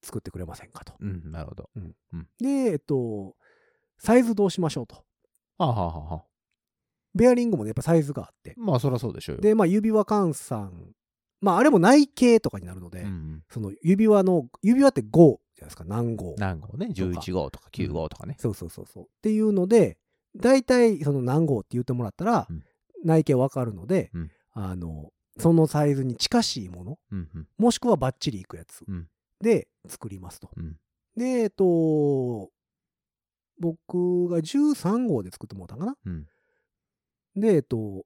[0.03, 0.95] 作ってくれませんかと。
[1.01, 1.71] うん、なるほど。
[2.41, 3.35] でえっと
[3.99, 4.97] サイズどうしましょうと。
[5.59, 6.25] はあ、はあは
[7.17, 8.55] ベアリングもねやっぱサイズがあって。
[8.57, 9.43] まあ、そりゃそうでしょうよ。
[9.43, 10.73] でまあ指輪換算。
[11.41, 18.37] まああれも内径とかになるので、うんその指輪の指輪って5じゃないですか何号何号ね、とか11号とか9号とかね。
[18.39, 19.05] そうそうそうそう。
[19.05, 19.99] っていうので
[20.37, 22.63] 大体その何号って言ってもらったら、うん。
[23.05, 24.31] 内径わかるので、うん。
[24.53, 27.49] あのそのサイズに近しいものうんうん。
[27.59, 29.09] もしくはバッチリいくやつうん。
[29.41, 30.51] で作りますと。
[30.57, 30.77] うん。
[31.17, 32.51] でえっと
[33.59, 35.97] 僕が13号で作ってもらったんかな。
[37.37, 38.05] うんでえっと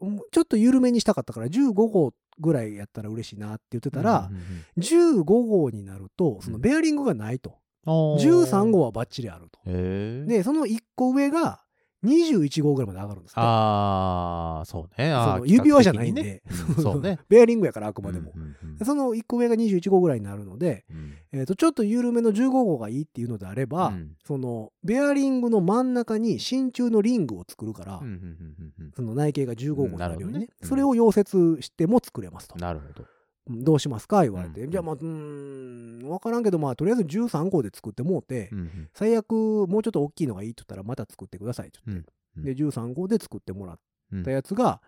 [0.00, 8.16] うんちょっと緩めにしたかったから15号ぐらいやったら嬉しいなって言ってたら、うんうんうん15号になるとそのベアリングがないと、あー。
[8.18, 9.60] 13号はバッチリあると。
[9.64, 11.63] で、その1個上が
[12.04, 15.12] 21号ぐらいまで上がるんですああ、そうね。
[15.12, 16.42] あーその指輪じゃないん企で、ね
[16.76, 17.18] うんそうね。
[17.28, 18.32] ベアリングやからあくまでも。
[18.34, 32.60] うんうんうんでその1個上が21号ぐらいになるので、うんえー、とちょっと緩めの15号がいいっていうのであれば、うんそのベアリングの真ん中に真鍮のリングを作るから、うんうんうんうんその内径が15号になるようにね,、ねうんそれを溶接しても作れますとうん。
[32.60, 33.04] なるほど。
[33.48, 34.22] うんどうしますか？
[34.22, 38.88] 言われて、うんじゃあまあうーん分からんけどまあとりあえず13号で作ってもうて、うんうん。
[38.94, 42.54] 最悪もうちょっと大きいのがいいって言ったらまた作ってくださいって言って、うんうん。
[42.54, 43.78] で13号で作ってもらっ
[44.12, 44.80] うんたやつが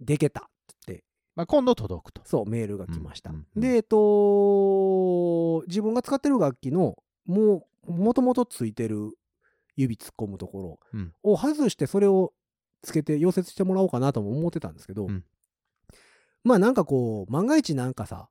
[0.00, 0.44] でけたっ
[0.86, 1.04] て。
[1.36, 2.22] まあ、今度届くと。
[2.24, 6.96] そうメールが来ました、でえっと自分が使ってる楽器の
[7.26, 9.12] もうもともとついてる
[9.76, 11.12] 指突っ込むところうん。
[11.22, 12.32] を外してそれを
[12.82, 15.24] つけて溶接してもらおうかなとも思ってたんですけど、うん
[16.44, 18.28] まあなんかこう万が一なんかさ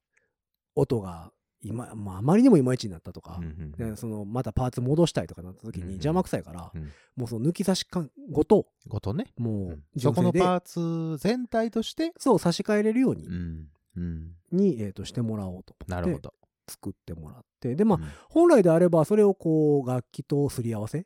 [0.76, 6.92] 音が今、まあ、あまりにもいまいちになったとか、うんうんでそのまたパーツ戻したいとかなった時うんうんに邪魔くさいから、うん。
[7.16, 9.26] もうその抜き差しかごとごとね。
[9.38, 9.84] もううん。
[9.98, 13.68] そこのパーツ全体として、そう差し替えれるように,、うん。
[13.98, 16.34] うん、にえー、としてもらおうと思ってなるほど。
[16.70, 18.10] 作ってもらってでまあ、うん。
[18.30, 21.06] 本来であればそれをこう楽器とすり合わせ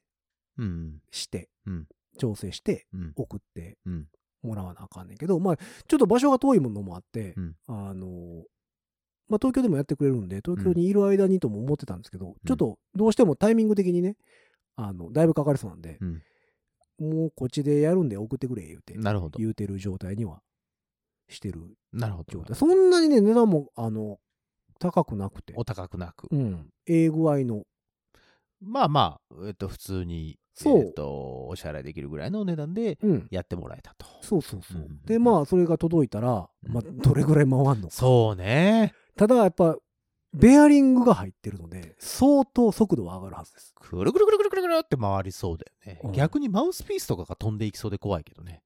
[0.57, 1.01] うん。
[1.09, 1.87] して、うん。
[2.19, 3.13] 調整してうん。
[3.15, 4.07] 送ってうん
[4.43, 7.55] もらわなあかんねんけどまあちょっと場所が遠いものもあって、うん。
[7.67, 8.43] あの
[9.29, 14.15] まあ東京でもやってくれるんで東京にいる間にとも思ってたんですけど、ちょっとどうしてもタイミング的にね
[14.75, 16.21] あのだいぶかかりそうなんで、うん。
[16.99, 19.39] もうこっちでやるんで送ってくれ言うてなるほど。
[19.39, 20.41] 言うてる状態には
[21.29, 22.31] してるなるほど。
[22.31, 22.55] 状態。
[22.55, 24.19] そんなにね値段もあの
[24.79, 25.53] 高くなくて。
[25.55, 26.27] お高くなく。
[26.31, 26.69] うん。
[26.85, 27.63] ええ具合の。
[28.61, 34.05] まあまあ、えっと、普通に、そうえっと、お支払いできるぐらいの値段でうんやってもらえたと。
[34.21, 34.81] そうそうそう。
[34.81, 37.89] うんで、まあ、それが届いたら、うんまあ、どれぐらい回んのか。
[37.89, 38.93] そうね。
[39.17, 39.75] ただ、やっぱ、
[40.33, 43.73] ベアリングが入ってるので、相当速度は上がるはずです。
[43.79, 45.99] くるくるくるくるくるくるって回りそうだよね。
[46.03, 48.63] うん逆にマウスピースとかが飛んでいきそうで怖いけどね。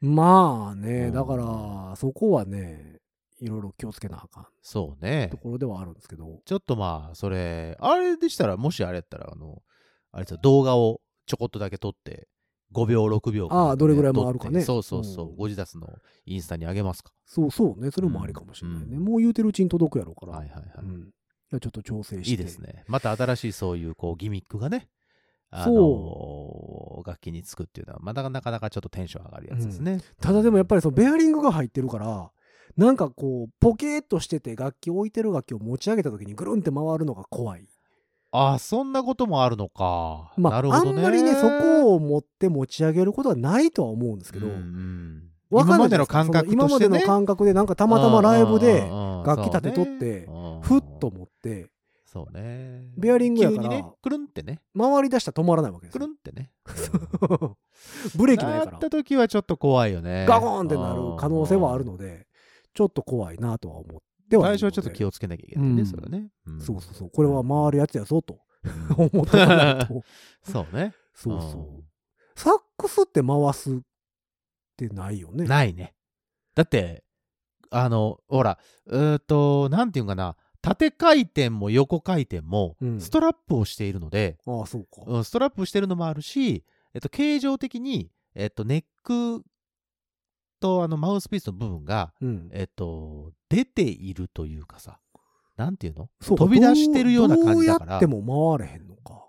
[0.00, 3.00] まあね、うんだから、そこはね、
[3.40, 5.36] いろいろ気をつけなあかんそうねと。
[5.38, 9.62] ころではあるんですけど、ちょっとまあ、それ、あれでしたら、もしあれやったら、あの、
[10.12, 12.26] あれさ、動画をちょこっとだけ撮って、
[12.74, 15.28] 5秒、6秒ああどれぐらい撮って回るかねそうそうそう。
[15.28, 15.88] うんご自宅の
[16.26, 17.12] インスタに上げますか？
[17.24, 18.96] そうそうね、それもありかもしれないね。
[18.96, 20.84] うんもう言うてるうちに届くやろうから、はいはいはい。
[20.84, 21.10] うん、
[21.60, 22.30] ちょっと調整して。
[22.30, 22.84] いいですね。
[22.88, 24.88] また新しいそういうこうギミックがね、
[25.50, 30.00] あその楽器につくっていうのは、またなかなかちょっとテンション上がるやつですね。
[30.20, 32.30] ただでもやっぱりそのベアリングが入ってるから、
[32.76, 37.66] なんかこう、ポケーっとしてて楽器置いてる楽器を持ち上げた時にぐるんって回るのが怖い。
[38.30, 40.32] ああ、そんなこともあるのか。
[40.36, 41.00] まあ、あなるほどね。
[41.00, 48.80] んまりね、そこを持って持ち上げることはないとは思うんですけど、うんうん今までの感覚として、ね、今までの感覚でなんかたまたまライブで
[49.24, 50.28] 楽楽器立てとって
[50.60, 51.70] ふっと持って
[52.04, 52.84] そうね。
[52.96, 54.60] ベアリングやからね、くるんってね。
[54.76, 56.50] 回り出したら止まらないわけですくるよんってね。
[58.16, 60.24] ブレーキないからなった時はちょっと怖いよね。
[60.26, 62.26] ガコーンってなる可能性はあるので
[62.72, 65.86] ちょっと怖いなとは思っては最初はちょっと気をつけなきゃいけないね、うん。
[65.86, 66.18] それはね。
[66.18, 66.60] ん。
[66.60, 67.10] そうそうそう。
[67.10, 68.38] これは回るやつやぞと。
[68.64, 68.94] うん。
[68.96, 70.02] 思っておかないと。
[70.42, 70.94] そうね。
[71.14, 71.84] そうそう。
[72.36, 73.78] サックスって回すっ
[74.76, 75.44] てないよね。
[75.44, 75.94] ないね。
[76.54, 77.04] だって、
[77.70, 83.00] あの、ほら、うーっと、なんていうんかな、縦回転も横回転もうん。
[83.00, 85.02] ストラップをしているので、ああ、そうか。
[85.06, 86.64] うん、ストラップしてるのもあるし、
[86.94, 89.44] えっと、形状的に、えっと、ネック
[90.60, 92.48] とあのマウスピースの部分が、うん。
[92.52, 94.98] えっと、出ているというかさ、
[95.56, 96.08] なんていうの？
[96.20, 99.24] 飛び出してるような感じだからどうやっても回れへんのか。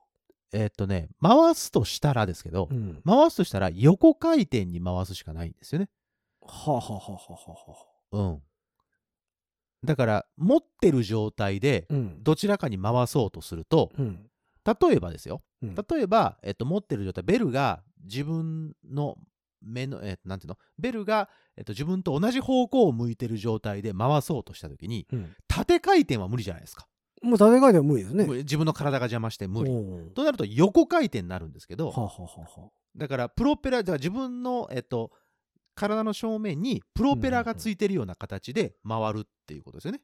[0.52, 3.02] えっとね、回すとしたらですけど、うん。
[3.06, 5.90] 回すとしたら横回転に回すしかないんですよね。
[6.42, 7.76] はあ、はあはあはあは
[8.14, 8.18] あ。
[8.18, 8.42] うん。
[9.86, 12.24] だから、持ってる状態で、うん。
[12.24, 14.30] どちらかに回そうとすると、うん。
[14.66, 15.42] 例えばですよ。
[15.62, 19.18] うん例えば、えっと、持ってる状態、ベルが自分の
[19.62, 20.58] 目の、えっと、なんていうの？
[20.78, 25.36] ベルが、えっと、自分と同じ方向を向いてる状態で回そうとしたときに、うん。
[25.48, 26.88] 縦回転は無理じゃないですか。
[27.22, 28.26] もう縦回転は無理ですね。
[28.26, 29.72] 自分の体が邪魔して無理。
[29.72, 32.70] 理となると横回転になるんですけど、はあ、はあは。
[32.96, 35.12] だからプロペラ、だから自分の、えっと、
[35.76, 40.02] 体の正面にプロペラがついてるような形で回るっていうことですよね。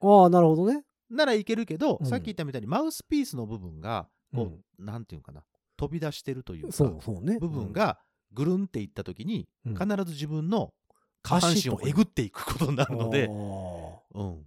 [0.00, 0.84] ああ、なるほどね。
[1.10, 5.42] ならいけるけど、うんさっき言ったみたいにマウスピースの部分が、こう、なんていうかな、
[5.76, 7.38] 飛び出してるというか、そうそうね。
[7.38, 7.98] 部分が
[8.32, 9.74] ぐるんっていった時に、うん。
[9.74, 10.72] 必ず自分の
[11.22, 14.42] 下半身をえぐっていくことになるので、あうん。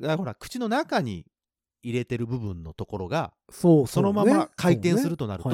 [0.00, 1.26] だからほら、口の中に
[1.82, 5.50] 入れてる部分のところが、ーそうそのまま回転するとなると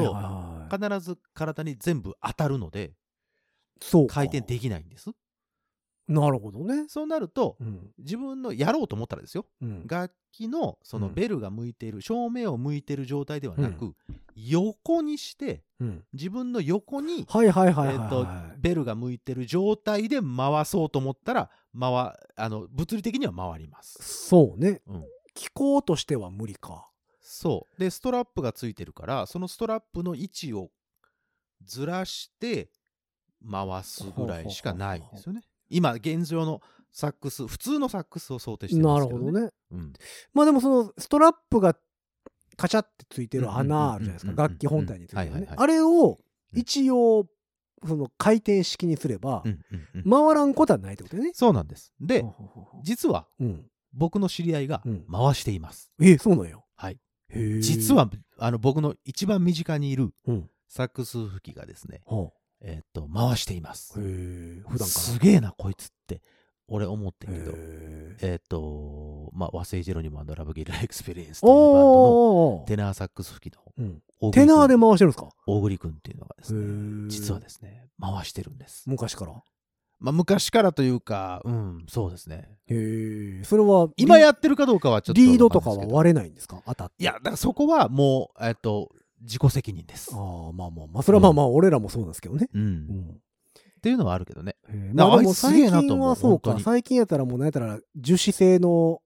[0.70, 2.94] 必ず体に全部当たるので、
[4.08, 5.10] 回転できないんです。
[6.10, 6.86] なるほどね。
[6.88, 7.90] そうなると、うん。
[7.98, 9.86] 自分のやろうと思ったらですよ、うん。
[9.86, 13.94] 楽器のそのうんベルが向いている、正面を向いている状態ではなく、う
[14.34, 16.04] 横にして、うん。
[16.12, 17.24] 自分の横に。
[18.58, 23.98] ベルが向いてる状態で回そうと思ったら、回、あの、物理的には回ります。
[24.02, 24.82] そうね。
[24.86, 25.04] うん。
[25.34, 26.90] 気候としては無理か。
[27.20, 27.80] そう。
[27.80, 30.70] で、ストラップがついてるから、そのストラップの位置を
[31.62, 32.70] ずらして
[33.48, 35.42] 回すぐらいしかないんですよね。
[35.70, 36.60] 今、現状の
[36.92, 39.24] サックス、普通のサックスを想定してまなすけどね。
[39.26, 39.50] るほどね。
[39.72, 39.92] うん。
[40.34, 41.76] まあでもそのストラップが
[42.56, 44.32] カチャってついてる穴あるじゃないですか。
[44.32, 45.48] うんうんうんうん楽器本体についてるね。
[45.56, 46.18] あれを
[46.52, 47.26] 一応、
[47.86, 51.32] その回転式にすればう、んうんうん回らんことはないってことだよね。
[51.34, 51.92] そうなんです。
[52.00, 52.24] で、
[52.82, 53.66] 実はうん。
[53.92, 55.90] 僕の知り合いがうん回しています。
[56.00, 56.66] え、そうなんよ。
[56.76, 56.98] はい。
[57.28, 57.60] へえ。
[57.60, 60.50] 実は、あの、僕の一番身近にいるうん。
[60.68, 62.30] サックス吹きがですね、は
[62.62, 63.94] えーっと、回しています。
[63.98, 64.86] 普段から。
[64.86, 66.22] すげえな、こいつって、
[66.68, 75.30] 俺思ってんけど、へええーっと、まあ、和製ジェロニモラブゲリラエクスペリエンスというバンドのテナーサックス吹きのうんテナーで回してるんですか？
[75.46, 78.84] 大栗君っていうのがですへね、ー実はですね、回してるんです。
[78.86, 79.32] 昔から？
[79.98, 82.48] まあ、昔からというか、うん、そうですね。
[82.68, 83.44] へえ。
[83.44, 85.20] それは、今やってるかどうかはちょっと。
[85.20, 86.62] リードとかは割れないんですか？
[86.66, 87.02] 当たって。
[87.02, 90.10] いや、だからそこはもう、えっと、自己責任です。
[90.14, 92.48] ああ、まあまあまあ、それはまあまあ、俺らもそうなんですけどね。
[92.54, 92.62] うん。
[92.62, 93.20] うん。
[93.78, 94.56] っていうのはあるけどね。
[94.92, 96.58] まああいつすげえ最近はそうか。
[96.60, 99.00] 最近やったらもうなんやったら樹脂製の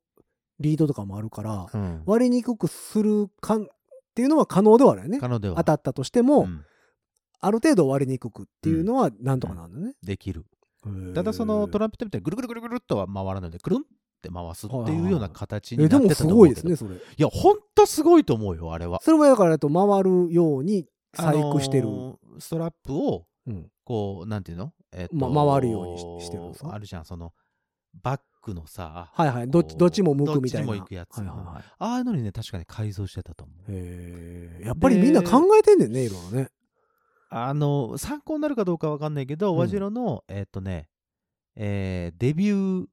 [0.58, 2.02] リードとかもあるから、うん。
[2.06, 3.66] 割れにくくするかんっ
[4.14, 5.20] ていうのは可能ではあるよね。
[5.20, 5.56] 可能では。
[5.56, 6.64] 当たったとしても、うん
[7.44, 9.92] ある程度割れにくくっていうのはなんとかなんだね。
[10.02, 10.46] できる。
[11.14, 13.82] ただそのトランペットみたいにぐるぐるぐるぐるっとは回らないので、くるん
[14.28, 16.68] って回すっていうような形になってたすごいと思うけど。
[16.70, 16.96] ですね、それ。
[16.96, 19.00] いや、ほんとすごいと思うよ、あれは。
[19.02, 21.88] それもだからと回るように細工してる。
[21.88, 24.72] あのーストラップを、うんこう、なんていうの？
[24.92, 26.74] えっとま回るようにししてるんですか？
[26.74, 27.32] あるじゃん、その、
[28.02, 29.48] バックのさ、はいはい。
[29.48, 30.66] どっちどっちも向くみたいな。
[30.66, 31.64] どっちも行くやつはいはいはい。
[31.78, 33.72] ああいうのにね、確かに改造してたと思う。
[33.72, 34.64] へえ。
[34.64, 36.48] やっぱりみんな考えてんねんね、いろいろね。
[37.28, 40.88] あの、参考になるかどうかわかんないけど、うんワジロの、えっとね、
[41.54, 42.86] えーデビュー、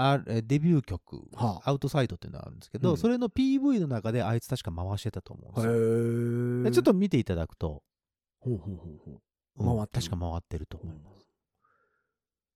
[0.00, 6.72] あえデビュー曲、はあアウトサイドっていうのがあるんですけど、うんそれの PV の中であいつ確か回してたと思うんですよ。
[6.72, 7.82] ちょっと見ていただくと、
[8.40, 9.14] ほうほうほうほう。
[9.14, 9.20] うん
[9.76, 11.26] 回ってる確か回ってると思います。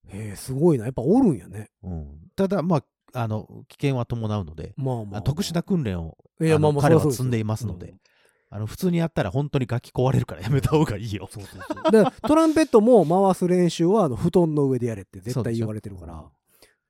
[0.09, 0.85] へえ、すごいな。
[0.85, 1.71] やっぱおるんやね。
[1.83, 5.19] うんただ、まあ、あの危険は伴うので、まあまあまあ。
[5.19, 8.01] あ特殊な訓練をいや、あのま彼は積んでいますので、うん
[8.51, 11.29] あの普通にやったら本当に楽器壊れるからやめた方がいいよ。
[11.29, 11.91] そうそうそう。
[11.91, 16.25] で、トランペットも回す練習は、あの、布団の上でやれって絶対言われてるから。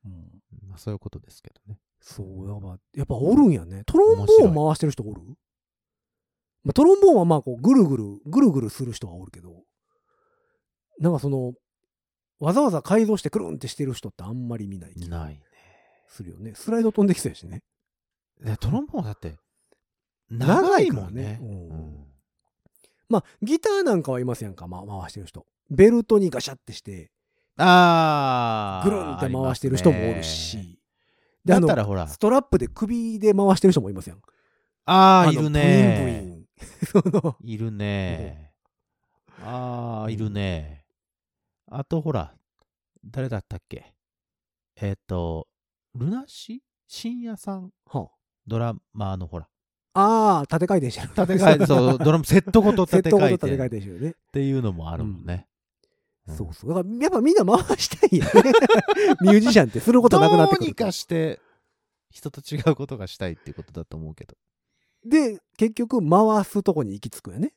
[0.04, 0.33] うん
[0.74, 1.78] まあ、そういうことですけどね。
[2.00, 3.84] そう、やっぱ、やっぱおるんやね。
[3.86, 5.20] トロンボーン回してる人おる？
[6.64, 9.62] まあ、トロンボーンはまあ、こう、ぐるぐる、ぐるぐるする人はおるけど、
[10.98, 11.52] なんかその、
[12.40, 15.40] わざわざ改造してくるんってしてる人ってあんまり見ないないね。
[16.08, 16.54] するよね。
[16.56, 17.62] スライド飛んできそうやしね。
[18.42, 19.36] でトロンボーンだって、
[20.28, 21.38] 長長いもんね。
[21.40, 22.06] うんうん
[23.08, 25.46] まあ、ギターなんかはいますやんか、まあ、回してる人。
[25.70, 27.12] ベルトにガシャってして、
[27.56, 28.84] ああ。
[28.84, 30.78] ぐるんって回してる人もおるし。
[31.44, 34.18] でだあのったらほら、ストラップで首で回してる人もいますやん。
[34.86, 36.46] ああ、のいるね。
[37.42, 38.52] いるね。
[39.42, 40.84] ああ、いるね。
[41.70, 42.34] あとほら、
[43.04, 43.94] 誰だったっけ？
[44.76, 45.48] えっ、と、
[45.94, 46.62] ルナシ？
[46.88, 47.70] 深夜さん？
[47.86, 48.08] は
[48.46, 49.48] ドラマーのほら、
[49.94, 50.00] あ。
[50.00, 51.08] ああ、縦回転してる。
[51.08, 54.14] 立て替え、そう、ドラムセットごとセッ立て替え トごと縦回てっ転してるね。
[54.32, 55.46] ていうのもあるもんね。
[56.32, 56.70] んそうそう。
[56.74, 58.30] だから、やっぱみんな回したいよね。
[59.20, 60.64] ミュージシャンってすることなくなってくると。
[60.64, 61.40] どうにかして、
[62.10, 64.36] 人と違うことがしたいっていうことだと思うけど。
[65.04, 67.52] で、結局、回すとこに行き着くよね。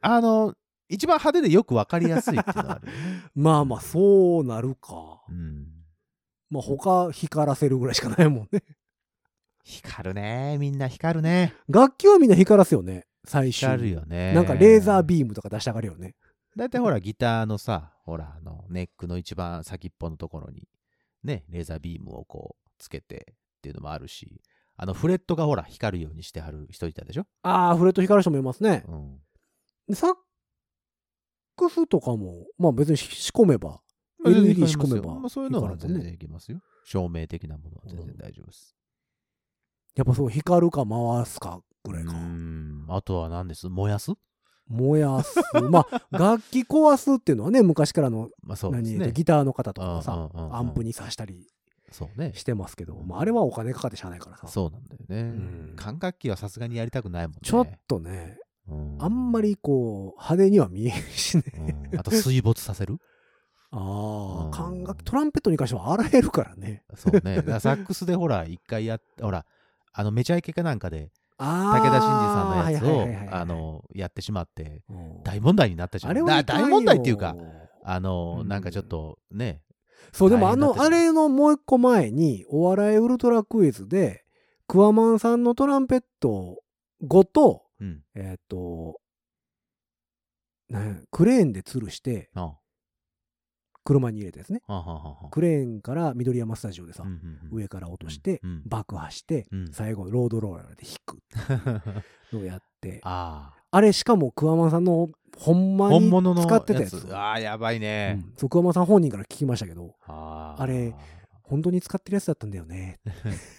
[0.00, 0.54] あの、
[0.88, 3.22] 一番派手でよくわかりやすいっていうのはあるよね。
[3.34, 5.22] まあまあ、そうなるか。
[5.28, 5.66] うん。
[6.50, 8.62] まあ、他光らせるぐらいしかないもんね。
[9.64, 10.58] 光るね。
[10.58, 11.54] みんな光るね。
[11.68, 13.06] 楽器はみんな光らすよね。
[13.24, 13.68] 最終。
[13.68, 14.34] 光るよね。
[14.34, 16.14] なんかレーザービームとか出したがるよね。
[16.56, 20.68] だいたいほら、ギターのさ、ほら、あの、ネックの一番先っぽのところに、
[21.24, 24.42] ね、レーザービームをこう、つけてっていうのもあるし、
[24.76, 27.26] あの、フレットがほら、光るようにしてはる人いたでしょ？
[27.42, 28.84] ああ、フレット光る人もいますね。
[28.88, 29.18] うん。
[29.88, 30.14] でサッ
[31.56, 33.80] クスとかも、まあ別に仕込めば、
[34.24, 36.60] LED 仕込めばまあ、そういうのは全然いきますよ。
[36.84, 38.76] 照明的なものは全然大丈夫です。
[39.94, 42.14] やっぱそう光るか回すかぐらいかう。
[42.14, 42.86] ん。
[42.88, 43.68] あとは何です？
[43.68, 44.12] 燃やす？
[44.72, 45.38] 燃やす。
[45.70, 49.12] まあ楽器壊すっていうのはね、昔からの、まあそうです何、ね。
[49.12, 51.46] ギターの方とかはさ、うんうんうんうんアンプに挿したり
[51.90, 52.32] そうね。
[52.34, 54.48] してますけど、まああれはお金かかってしゃあないからさ。
[54.48, 55.74] そうなんだよねうん。
[55.76, 57.38] 管楽器はさすがにやりたくないもんね。
[57.42, 61.44] ちょっとね、うんあんまりこう、派手には見えんしね。
[61.92, 62.98] うんあと水没させる？
[63.74, 66.84] あうんあ、管楽器、トランペットに関しては洗えるからね。
[66.94, 67.36] そうね。
[67.36, 69.46] だからサックスでほら、一回やっ、ほら、
[69.92, 71.10] あの、めちゃイケかなんかで。
[71.38, 75.22] 武田真治さんのやつを、あ、の、やってしまって、うん。
[75.22, 76.10] 大問題になったじゃん。
[76.10, 76.66] あれはだ痛いよ。
[76.66, 77.36] 大問題っていうか、
[77.84, 78.48] あの、うん。
[78.48, 79.62] なんかちょっとね、
[80.12, 84.24] そう、でもあの、あれのもう一個前に、お笑いウルトラクイズで、
[84.66, 86.62] クワマンさんのトランペット
[87.02, 88.02] ごと、うん。
[88.14, 89.00] えーっと、
[91.10, 92.54] クレーンで吊るして、あ
[93.84, 94.62] 車に入れたやつね。
[95.30, 101.18] クレーンから緑山スタジオでさ、うんうんうん上から落として、うんうん爆破して、うん最後ロードローラーで引く
[102.32, 105.08] のをやって、ああれしかもクワマンさんの
[105.38, 105.76] ほんあ。
[105.76, 107.08] まに本物の使ってたやつ。
[107.14, 108.14] ああ、やばいうね。
[108.14, 110.94] んそうクワマンさん本人から聞きましたけど、あれ
[111.42, 113.00] 本当に使ってるやつだったんだよね。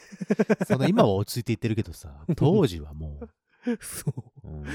[0.67, 3.19] その今は落ち着いて言ってるけどさ、当時はも
[3.81, 4.13] そ
[4.43, 4.47] う。
[4.47, 4.51] う。
[4.51, 4.65] うん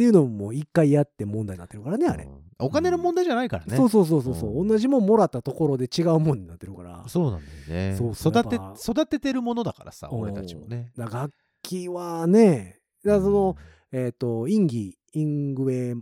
[0.00, 2.24] っていうのも一回やって問題になってるからね、あれ。
[2.24, 3.74] うんお金の問題じゃないからね。
[3.74, 7.04] そうそうそうそうそう、うん同じもんもらったところで違うもんになってるから。
[7.06, 7.96] そうなんだよね。
[7.96, 10.92] そう育て育ててるものだからさ、うん俺たちもね。
[10.96, 11.32] 楽
[11.62, 13.56] 器はね、だその、
[13.92, 15.94] えっ、と、インギ、イングベイ、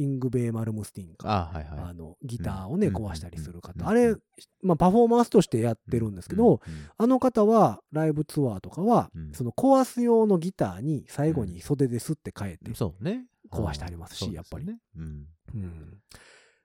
[0.00, 1.50] イングベイ・マルムスティンか。
[1.52, 1.90] あはいはい。
[1.90, 4.14] あのギターをね、うん壊したりする方、うんあれ、
[4.62, 6.58] まあ、パフォーマンスとしてやってるんですけど、うん、うん
[6.96, 9.32] あの方はライブツアーとかは、うん。
[9.32, 12.70] その壊す用のギターに最後に袖ですって変えて。
[13.50, 14.64] 壊してありますしうんやっぱり。
[14.64, 14.78] ね。
[14.96, 15.26] うん。
[15.54, 15.98] うん。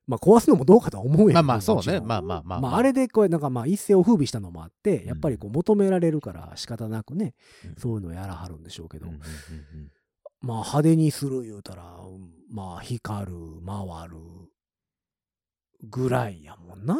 [0.07, 1.99] まあ壊すのもどうかとは思うやんまあまあそうね。
[1.99, 2.77] まあまあまあまあまあ。
[2.77, 7.33] あれでこうなんかまあ一世を風靡したのもあってやっぱりこう求められるから仕方なくね、
[7.65, 7.75] うん。
[7.77, 9.07] そういうのやらはるんでしょうけど、
[10.45, 13.31] まあ派手にする言うたらうんまあ光る
[13.65, 14.17] 回る
[15.89, 16.95] ぐらいやもんな。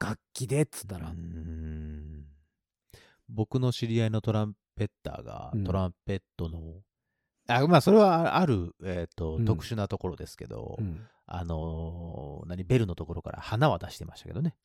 [0.00, 2.24] 楽器でっつったら、うんうん。
[3.28, 5.64] 僕の知り合いのトランペッターがうん。
[5.64, 6.82] トランペットの、
[7.48, 9.44] あまあそれはある、えーとうん。
[9.44, 11.06] 特殊なところですけど、うん。
[11.26, 14.56] あのー何ベルのところから花は出してましたけどね、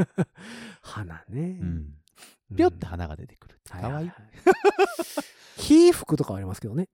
[0.80, 1.94] 花ね、うん、
[2.50, 2.56] うん。
[2.56, 4.20] ぴょって花が出てくる、かわいいはは
[5.58, 6.88] 火服とかはありますけどね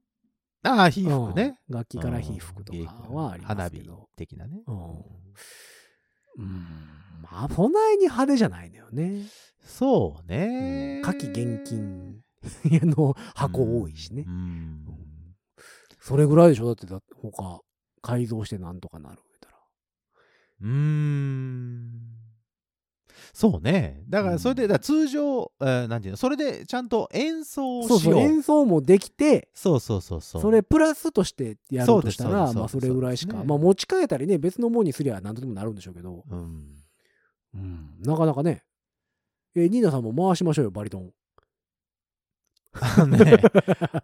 [0.63, 1.77] ああ火服ね、うん。
[1.77, 2.79] 楽器から火吹くとか
[3.11, 4.09] はありま花火すけど。
[4.17, 4.77] 的なね、うん。
[6.39, 6.67] うん。
[7.23, 9.23] まあ、そないに派手じゃないのよね。
[9.63, 11.01] そうね。
[11.03, 12.23] 夏季現金
[12.87, 14.25] の箱多いしね。
[14.27, 14.31] う。
[14.31, 14.35] ん。
[14.35, 14.85] うん。
[15.99, 16.67] それぐらいでしょ？
[16.67, 17.61] だってだ他
[18.03, 19.57] 改造してなんとかなる言うたら。
[20.63, 22.20] うーん
[23.33, 24.03] そうね。
[24.09, 28.01] だから、それで、だから通常、えーなんていうの、それでちゃんと演奏をしよう。
[28.01, 30.43] そうそう、演奏もできて、そうそうそうそう。
[30.43, 33.39] それプラスとしてやるとしたら、そうですそうですまあそれぐらいしか。
[33.39, 36.77] ねまあ持ち替えたりね、別のものにすりゃ何とでもなるんでしょうけど、うん。
[37.55, 38.63] うん、なかなかね。
[39.55, 41.13] え、ニーナさんも回しましょうよ、バリトン。
[42.73, 43.37] あのね、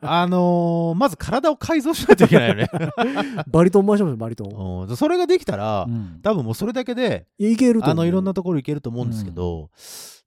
[0.01, 2.69] あのーまず体を改造しないといけないよね。
[3.49, 4.89] バリトン回しましょう、バリトン。
[4.89, 9.71] うんそれができたら、うん多分もうそれだけで、いやいけると思うあの、いろんなところ行けると思うんですけど、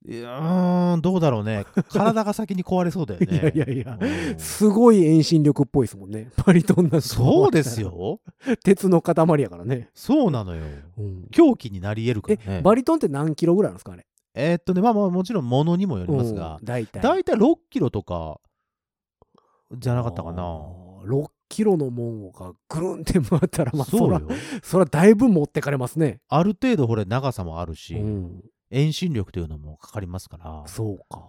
[0.08, 1.66] いやーん、どうだろうね。
[1.90, 3.26] 体が先に壊れそうだよね。
[3.54, 6.30] いやいやいやうんすごい遠心力っぽいですもんね。
[6.46, 7.82] バリトンなそうです。
[7.82, 8.20] よ。
[8.64, 9.90] 鉄の塊やからね。
[9.94, 10.62] そうなのよ。
[10.98, 12.62] うん狂気になり得るからえ、ね。
[12.62, 14.06] バリトンって何キロぐらいなんですかあれ？
[14.34, 17.00] えーっとね、まあまあもちろん物にもよりますがうん、大体。
[17.00, 18.40] だいたい6キロとか
[19.72, 20.42] じゃなかったかな。
[20.42, 24.36] あー6キロのもんがぐるんって回ったら、まあ、そらそうよ、。
[24.62, 26.20] そらだいぶ持ってかれますね。
[26.28, 31.26] ある程度、これ長さもあるし、うん遠心力というのもかかりますから、そうか。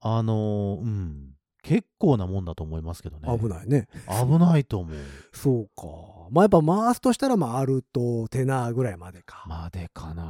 [0.00, 1.30] あのーうん、
[1.62, 3.38] 結構なもんだと思いますけどね。
[3.38, 3.86] 危ないね。
[4.08, 4.96] 危ないと思う。
[5.32, 5.86] そうか。
[6.30, 9.44] まあやっぱ回すとしたら、まあアルト、テナーぐらいまでか。
[9.46, 10.22] までかな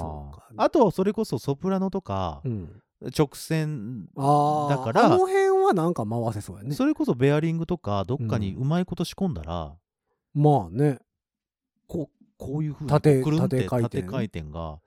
[0.00, 2.82] そうかあと、それこそソプラノとかう、ん。
[3.16, 4.76] 直線、ああ。
[4.76, 6.74] だからあの辺はなんか回せそうやね。
[6.74, 9.74] それこそベアリングとか、どっかにうんうまいこと仕込んだら、
[10.34, 10.98] まあね。
[11.86, 14.80] こう、こういうふうに、縦くるんって縦回転縦回転が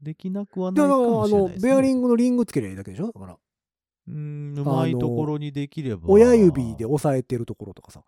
[0.00, 1.70] できなくはでないかあの、あのもしれないです、ね。
[1.70, 3.12] ベアリングのリングつけりゃいいだけでしょ？
[3.12, 3.36] だから、
[4.08, 6.02] うん、うまいところにできれば。
[6.08, 8.02] 親指で押さえてるところとかさ。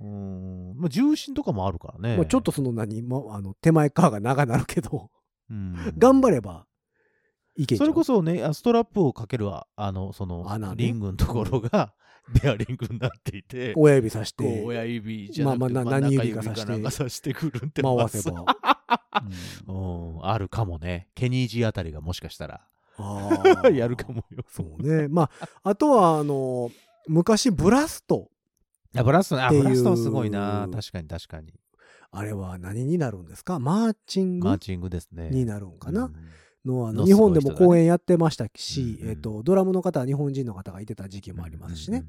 [0.00, 2.16] うん、まあ、重心とかもあるからね。
[2.16, 5.10] まあ、ちょっとその何、まあの手前側が長なるけど、
[5.50, 6.66] うん、頑張れば
[7.56, 7.88] いけそう。
[7.88, 10.74] れこそね、あストラップをかけるは、あの、その穴、ね。
[10.76, 11.92] リングのところが、
[12.42, 14.62] ベアリングになっていて、親指さして。
[14.64, 17.32] 親指じゃなくて、まあまあ何指かさしてなんかさして。
[17.32, 18.44] くるって回せば。
[19.66, 20.14] うん。
[20.16, 21.08] うん、あるかもね。
[21.14, 22.60] ケニージあたりがもしかしたら、
[23.74, 24.44] やるかもよ。
[24.48, 25.08] そうね。
[25.08, 26.70] まあ、あとは、あの、
[27.06, 28.28] 昔ブラスト、
[28.96, 30.68] あブラストね、あブラストはすごいな。
[30.72, 31.52] 確かに確かに。
[32.10, 33.58] あれは何になるんですか？
[33.58, 34.48] マーチング？
[34.48, 35.28] マーチングですね。
[35.30, 36.14] になるんかな、うん
[36.64, 42.04] のあのの日本でも公演やってましたし、えっとドラムの方は日本人の方がいてた時期もありますしね、。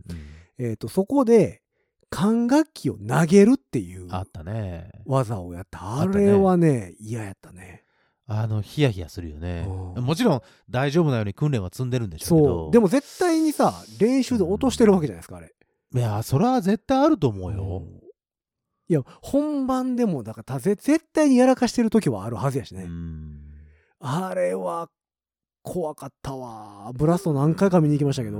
[0.57, 1.61] えっとそこで
[2.09, 4.89] 管楽器を投げるっていうあったね。
[5.05, 7.83] 技をやったあれはね嫌やったね
[8.31, 9.65] あの、ヒヤヒヤするよね。
[9.95, 10.03] うん。
[10.03, 12.71] もちろん大丈夫なように訓練は積んでるんでしょうけど。
[12.71, 15.51] でも絶対にさ練習で落としてるわけじゃないですかあれ。
[15.95, 17.83] いや、それは絶対あると思うよ。
[17.83, 18.09] うん。
[18.87, 23.39] いや本番でもだから絶対にやらかしてる時はあるはずやしね、うん。
[23.99, 24.89] あれは
[25.61, 26.91] 怖かったわ。
[26.95, 28.39] ブラスト何回か見に行きましたけど、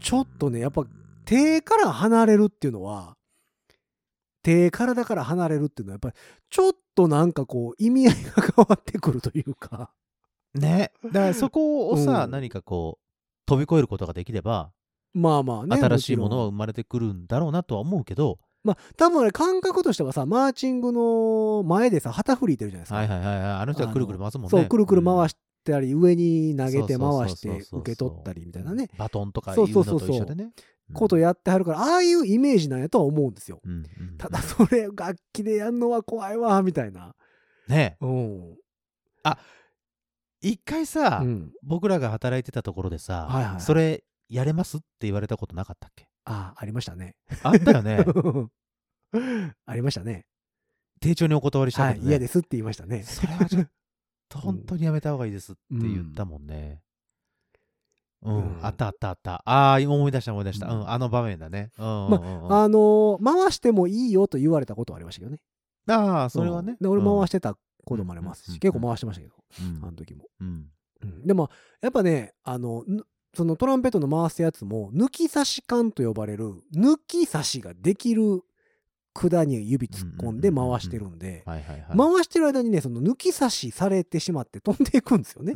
[0.00, 0.84] ちょっとねやっぱ
[1.26, 3.16] 手から離れるっていうのは
[4.42, 6.14] 手体から離れるっていうのはやっぱり
[6.48, 9.90] ちょっとなんかこう意味合いが変わってくるというか
[10.54, 10.92] ね。
[11.04, 13.06] だからそこをさ、うん何かこう、
[13.46, 14.72] 飛び越えることができれば、
[15.14, 23.52] まあまあね新しいものは生まれてくるんだろうなとは思うけど、まあ多分あれ感覚としてはさマーチングの前でさ旗振りいてるじゃないですか、はいはいはいはい。
[23.52, 24.50] あの人はくるくる回すもんね。
[24.50, 28.88] そうくるくる回ししたり上に投げて回して受け取ったりみたいなね。
[28.96, 30.00] バトンとかいそううのそうそう。
[30.00, 30.52] そうと一緒でね。
[30.92, 33.60] ことやってはるからああいうイメージなんやとは思うんですよ。
[33.64, 34.16] うんうんうん。
[34.18, 37.14] ただそれ楽器でやんのは怖いわみたいな。
[37.68, 37.96] ね。
[38.00, 38.56] うん、
[40.40, 43.60] 一回さ、うん、僕らが働いてたところでさ、はいはいはい。
[43.60, 46.08] それやれますって言われたことなかったっけ？
[46.24, 47.14] あありましたね。
[47.42, 48.04] あったよね。
[49.66, 50.26] ありましたね。
[51.00, 52.10] 丁重にお断りしたはいけどね。
[52.10, 53.02] 嫌ですって言いましたね。
[53.04, 53.70] それはちょっ
[54.30, 56.80] と本当にやめた方がいいですって言ったもんね。
[58.22, 58.64] うん、うん。
[58.64, 59.42] あったあったあった。
[59.44, 60.68] ああ、今思い出した思い出した。
[60.68, 61.70] ううんん、あの場面だね。
[61.78, 62.44] うんうんうん。
[62.44, 65.38] うんあのー回してもいいよと言われたことはありましたけどね。
[65.88, 66.76] ああ、それはね。
[66.80, 69.84] で俺回ししてたこともありますし、うん結構回してましたけど、うん。
[69.84, 70.66] あの時も、うん。
[71.02, 71.26] うん。
[71.26, 71.50] でも
[71.80, 73.02] やっぱねあのぬ
[73.34, 78.42] そのトランペットの回すやつも抜き差し管と呼ばれる抜き差しができる
[79.28, 81.42] 管に指突っ込んで回してるんで。
[81.44, 85.52] 回してる間にねその抜き差しされてしまって 飛んでいくんですよね。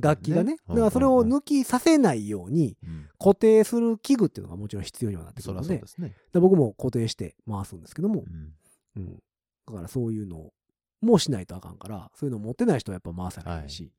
[0.00, 0.56] 楽器がね。
[0.68, 3.08] だからそれを抜きさせないようにうん。
[3.18, 5.66] 固定する器具っていうのがもちろん必要にはなってくるので。
[5.66, 6.14] そうですね。
[6.32, 8.24] で僕も固定して回すんですけども。
[8.26, 8.54] う、ん。
[8.96, 9.22] うん、
[9.66, 10.52] だからそういうのを
[11.00, 13.92] もうしないとあかんからそういうの持ってない人はやっぱ回さないし、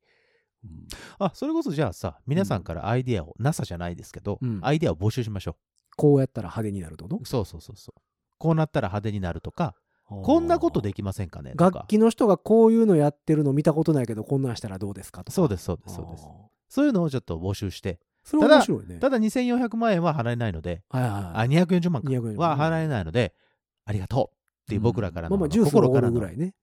[0.64, 0.86] うん。
[1.18, 5.56] あ、それこそじゃあさ、皆さんからアイディアを、NASA じゃないですけどうん、アイディアを募集しましょ
[5.96, 7.26] こうやったら派手になるってこう。
[7.26, 8.00] そうそうそうそう。
[8.42, 9.76] こうなったら派手になるとか、
[10.08, 11.52] とこんなことできませんかね？
[11.52, 11.64] とか。
[11.78, 15.22] 楽器の人がこういうのやってるの見たことないけどこんなんしたらどうですか？
[15.22, 15.32] とか。
[15.32, 16.24] そうです、そうです、そうです。
[16.26, 16.32] あー。
[16.68, 18.98] そういうのをちょっと募集して、それは面白いね。
[18.98, 22.08] ただ2400万円は払えないので、はいはいあ、はい240万か。
[22.10, 23.32] 240は払えないので、
[23.84, 26.54] ありがとうっていう僕らからの、まあまあジュースをおる心からのぐらいね。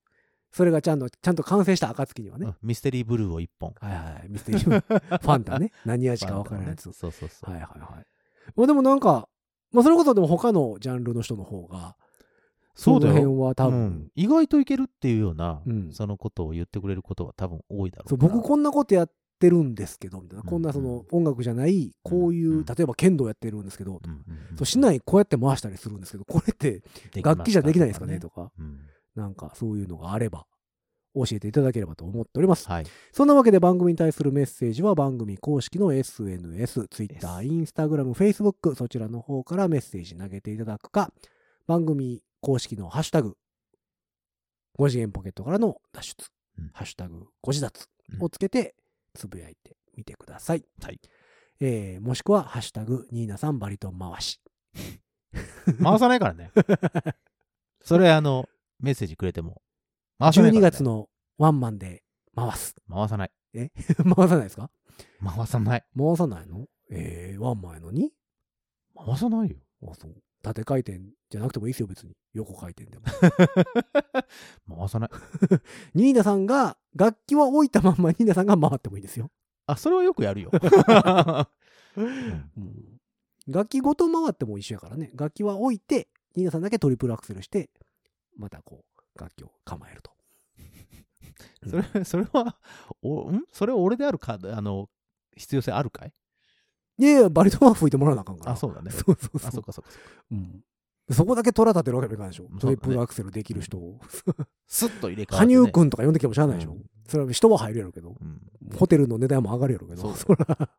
[0.51, 3.73] それがちゃんとちゃんと完成した暁にはね、うんミステリーブルーを1本。
[3.79, 5.71] はいはいミステリーファンタ ね。
[5.85, 7.51] 何味か分からないやつ、そうそうそう。
[7.51, 8.05] はいはいはい。
[8.55, 9.27] まあでもなんか
[9.71, 11.95] まあそれこそでも他のジャンルの人の方が
[12.75, 13.13] そうだよ。
[13.13, 14.11] の辺は多分、うん。
[14.15, 15.91] 意外といけるっていうような、うん。
[15.91, 20.49] そのことを言ってくれることは多分多いだろう僕こんなことやってるんですけどみたいな、うん。
[20.49, 22.65] こんなその音楽じゃないこういう、うん。
[22.65, 23.99] 例えば剣道やってるんですけど、
[24.57, 26.81] そうしないこうやって回したりするんですけどこれって
[27.21, 28.49] 楽器じゃできないですかねとか。
[28.57, 28.79] うん。
[29.15, 30.45] なんかそういうのがあれば
[31.15, 32.85] 教えていただければと思っておりますはい。
[33.11, 41.11] そんなわけで番組に対するメッセージは番組公式の SNS、Twitter、Instagram、Facebook そちらの方からメッセージ投げていただくか
[41.67, 43.35] 番組公式のハッシュタグ
[44.77, 48.75] 5次元ポケットからの脱出、うんハッシュタグ5次脱うんをつけて
[49.13, 50.63] つぶやいてみてください。
[50.81, 50.99] はい
[51.61, 54.39] えーもしくは、ハッシュタグ、ニーナさんバリトン回し。
[55.83, 56.51] 回さないからね。
[57.83, 58.47] それ、あの、
[58.79, 59.61] メッセージくれても。
[60.19, 62.03] 回さないから12ね月のワンマンで
[62.35, 62.75] 回す。
[62.89, 63.31] 回さない。
[63.53, 64.69] 回さないですか？
[65.23, 65.85] 回さない。
[65.97, 66.67] 回さないの？
[66.91, 68.11] えー、ワンマンやのに？
[68.95, 69.57] 回さないよ。
[69.87, 70.15] あ、そう。
[70.41, 72.15] 縦回転じゃなくてもいいですよ、別に。
[72.33, 73.05] 横回転でも。
[74.77, 75.09] 回さない。
[75.95, 79.31] ニーナさんが、楽器は置いたまんまニーナさんが回ってもいいですよ。
[79.65, 80.51] あ、それはよくやるよ。
[80.53, 82.05] うん
[82.57, 82.99] うん
[83.47, 85.09] 楽器ごと回っても一緒やからね。
[85.15, 87.71] 楽器は置いて、ニーナさんだけトリプルアクセルして、
[88.37, 90.11] またこう、楽器を構えると。
[91.69, 92.57] それ、それは、
[93.01, 93.43] お、ん？
[93.51, 94.89] それは俺であるか、あの、
[95.35, 96.13] 必要性あるかい？
[96.97, 98.51] いやいや、バリトンは吹いてもらわなあかんから。
[98.51, 98.91] あ、そうだね。
[98.91, 99.61] そうそうあ、そそうっ。
[99.61, 99.91] かそっかそっか。
[100.31, 100.63] うん。
[101.11, 102.59] そこだけ虎立てるわけにはいかないでしょ。
[102.59, 103.99] トリプルアクセルできる人を。
[104.67, 105.55] スッと入れ替わって、羽ね。
[105.55, 106.73] 生くんとか呼んできてもしゃあないでしょ。
[106.73, 108.15] うんそれは人は入るやろうけど。
[108.21, 108.39] うん。
[108.77, 110.13] ホテルの値段も上がるやろうけど。
[110.13, 110.69] そそら、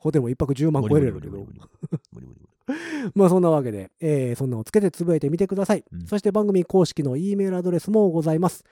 [0.00, 1.52] ホテルも一泊10万超えるやろうけど無理。
[1.52, 1.68] 無理無理無理
[2.12, 2.55] 無理無理
[3.14, 5.84] まあそんなわけで、えーそんなのをつけてつぶやいてみてください。
[5.92, 8.64] うんそして番組公式の E メールアドレスもございます。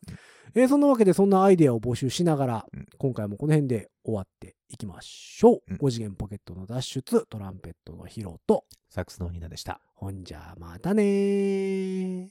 [0.55, 5.61] えーそんなわけで、そんなアイデアを募集しながら、うん今回もこの辺で終わっていきましょう。
[5.68, 9.80] うん5次元ポケットの脱出、トランペットのヒロと、サックスのニナでした。
[9.94, 12.28] ほんじゃ、またねー。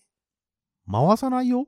[0.92, 1.68] 回さないよ。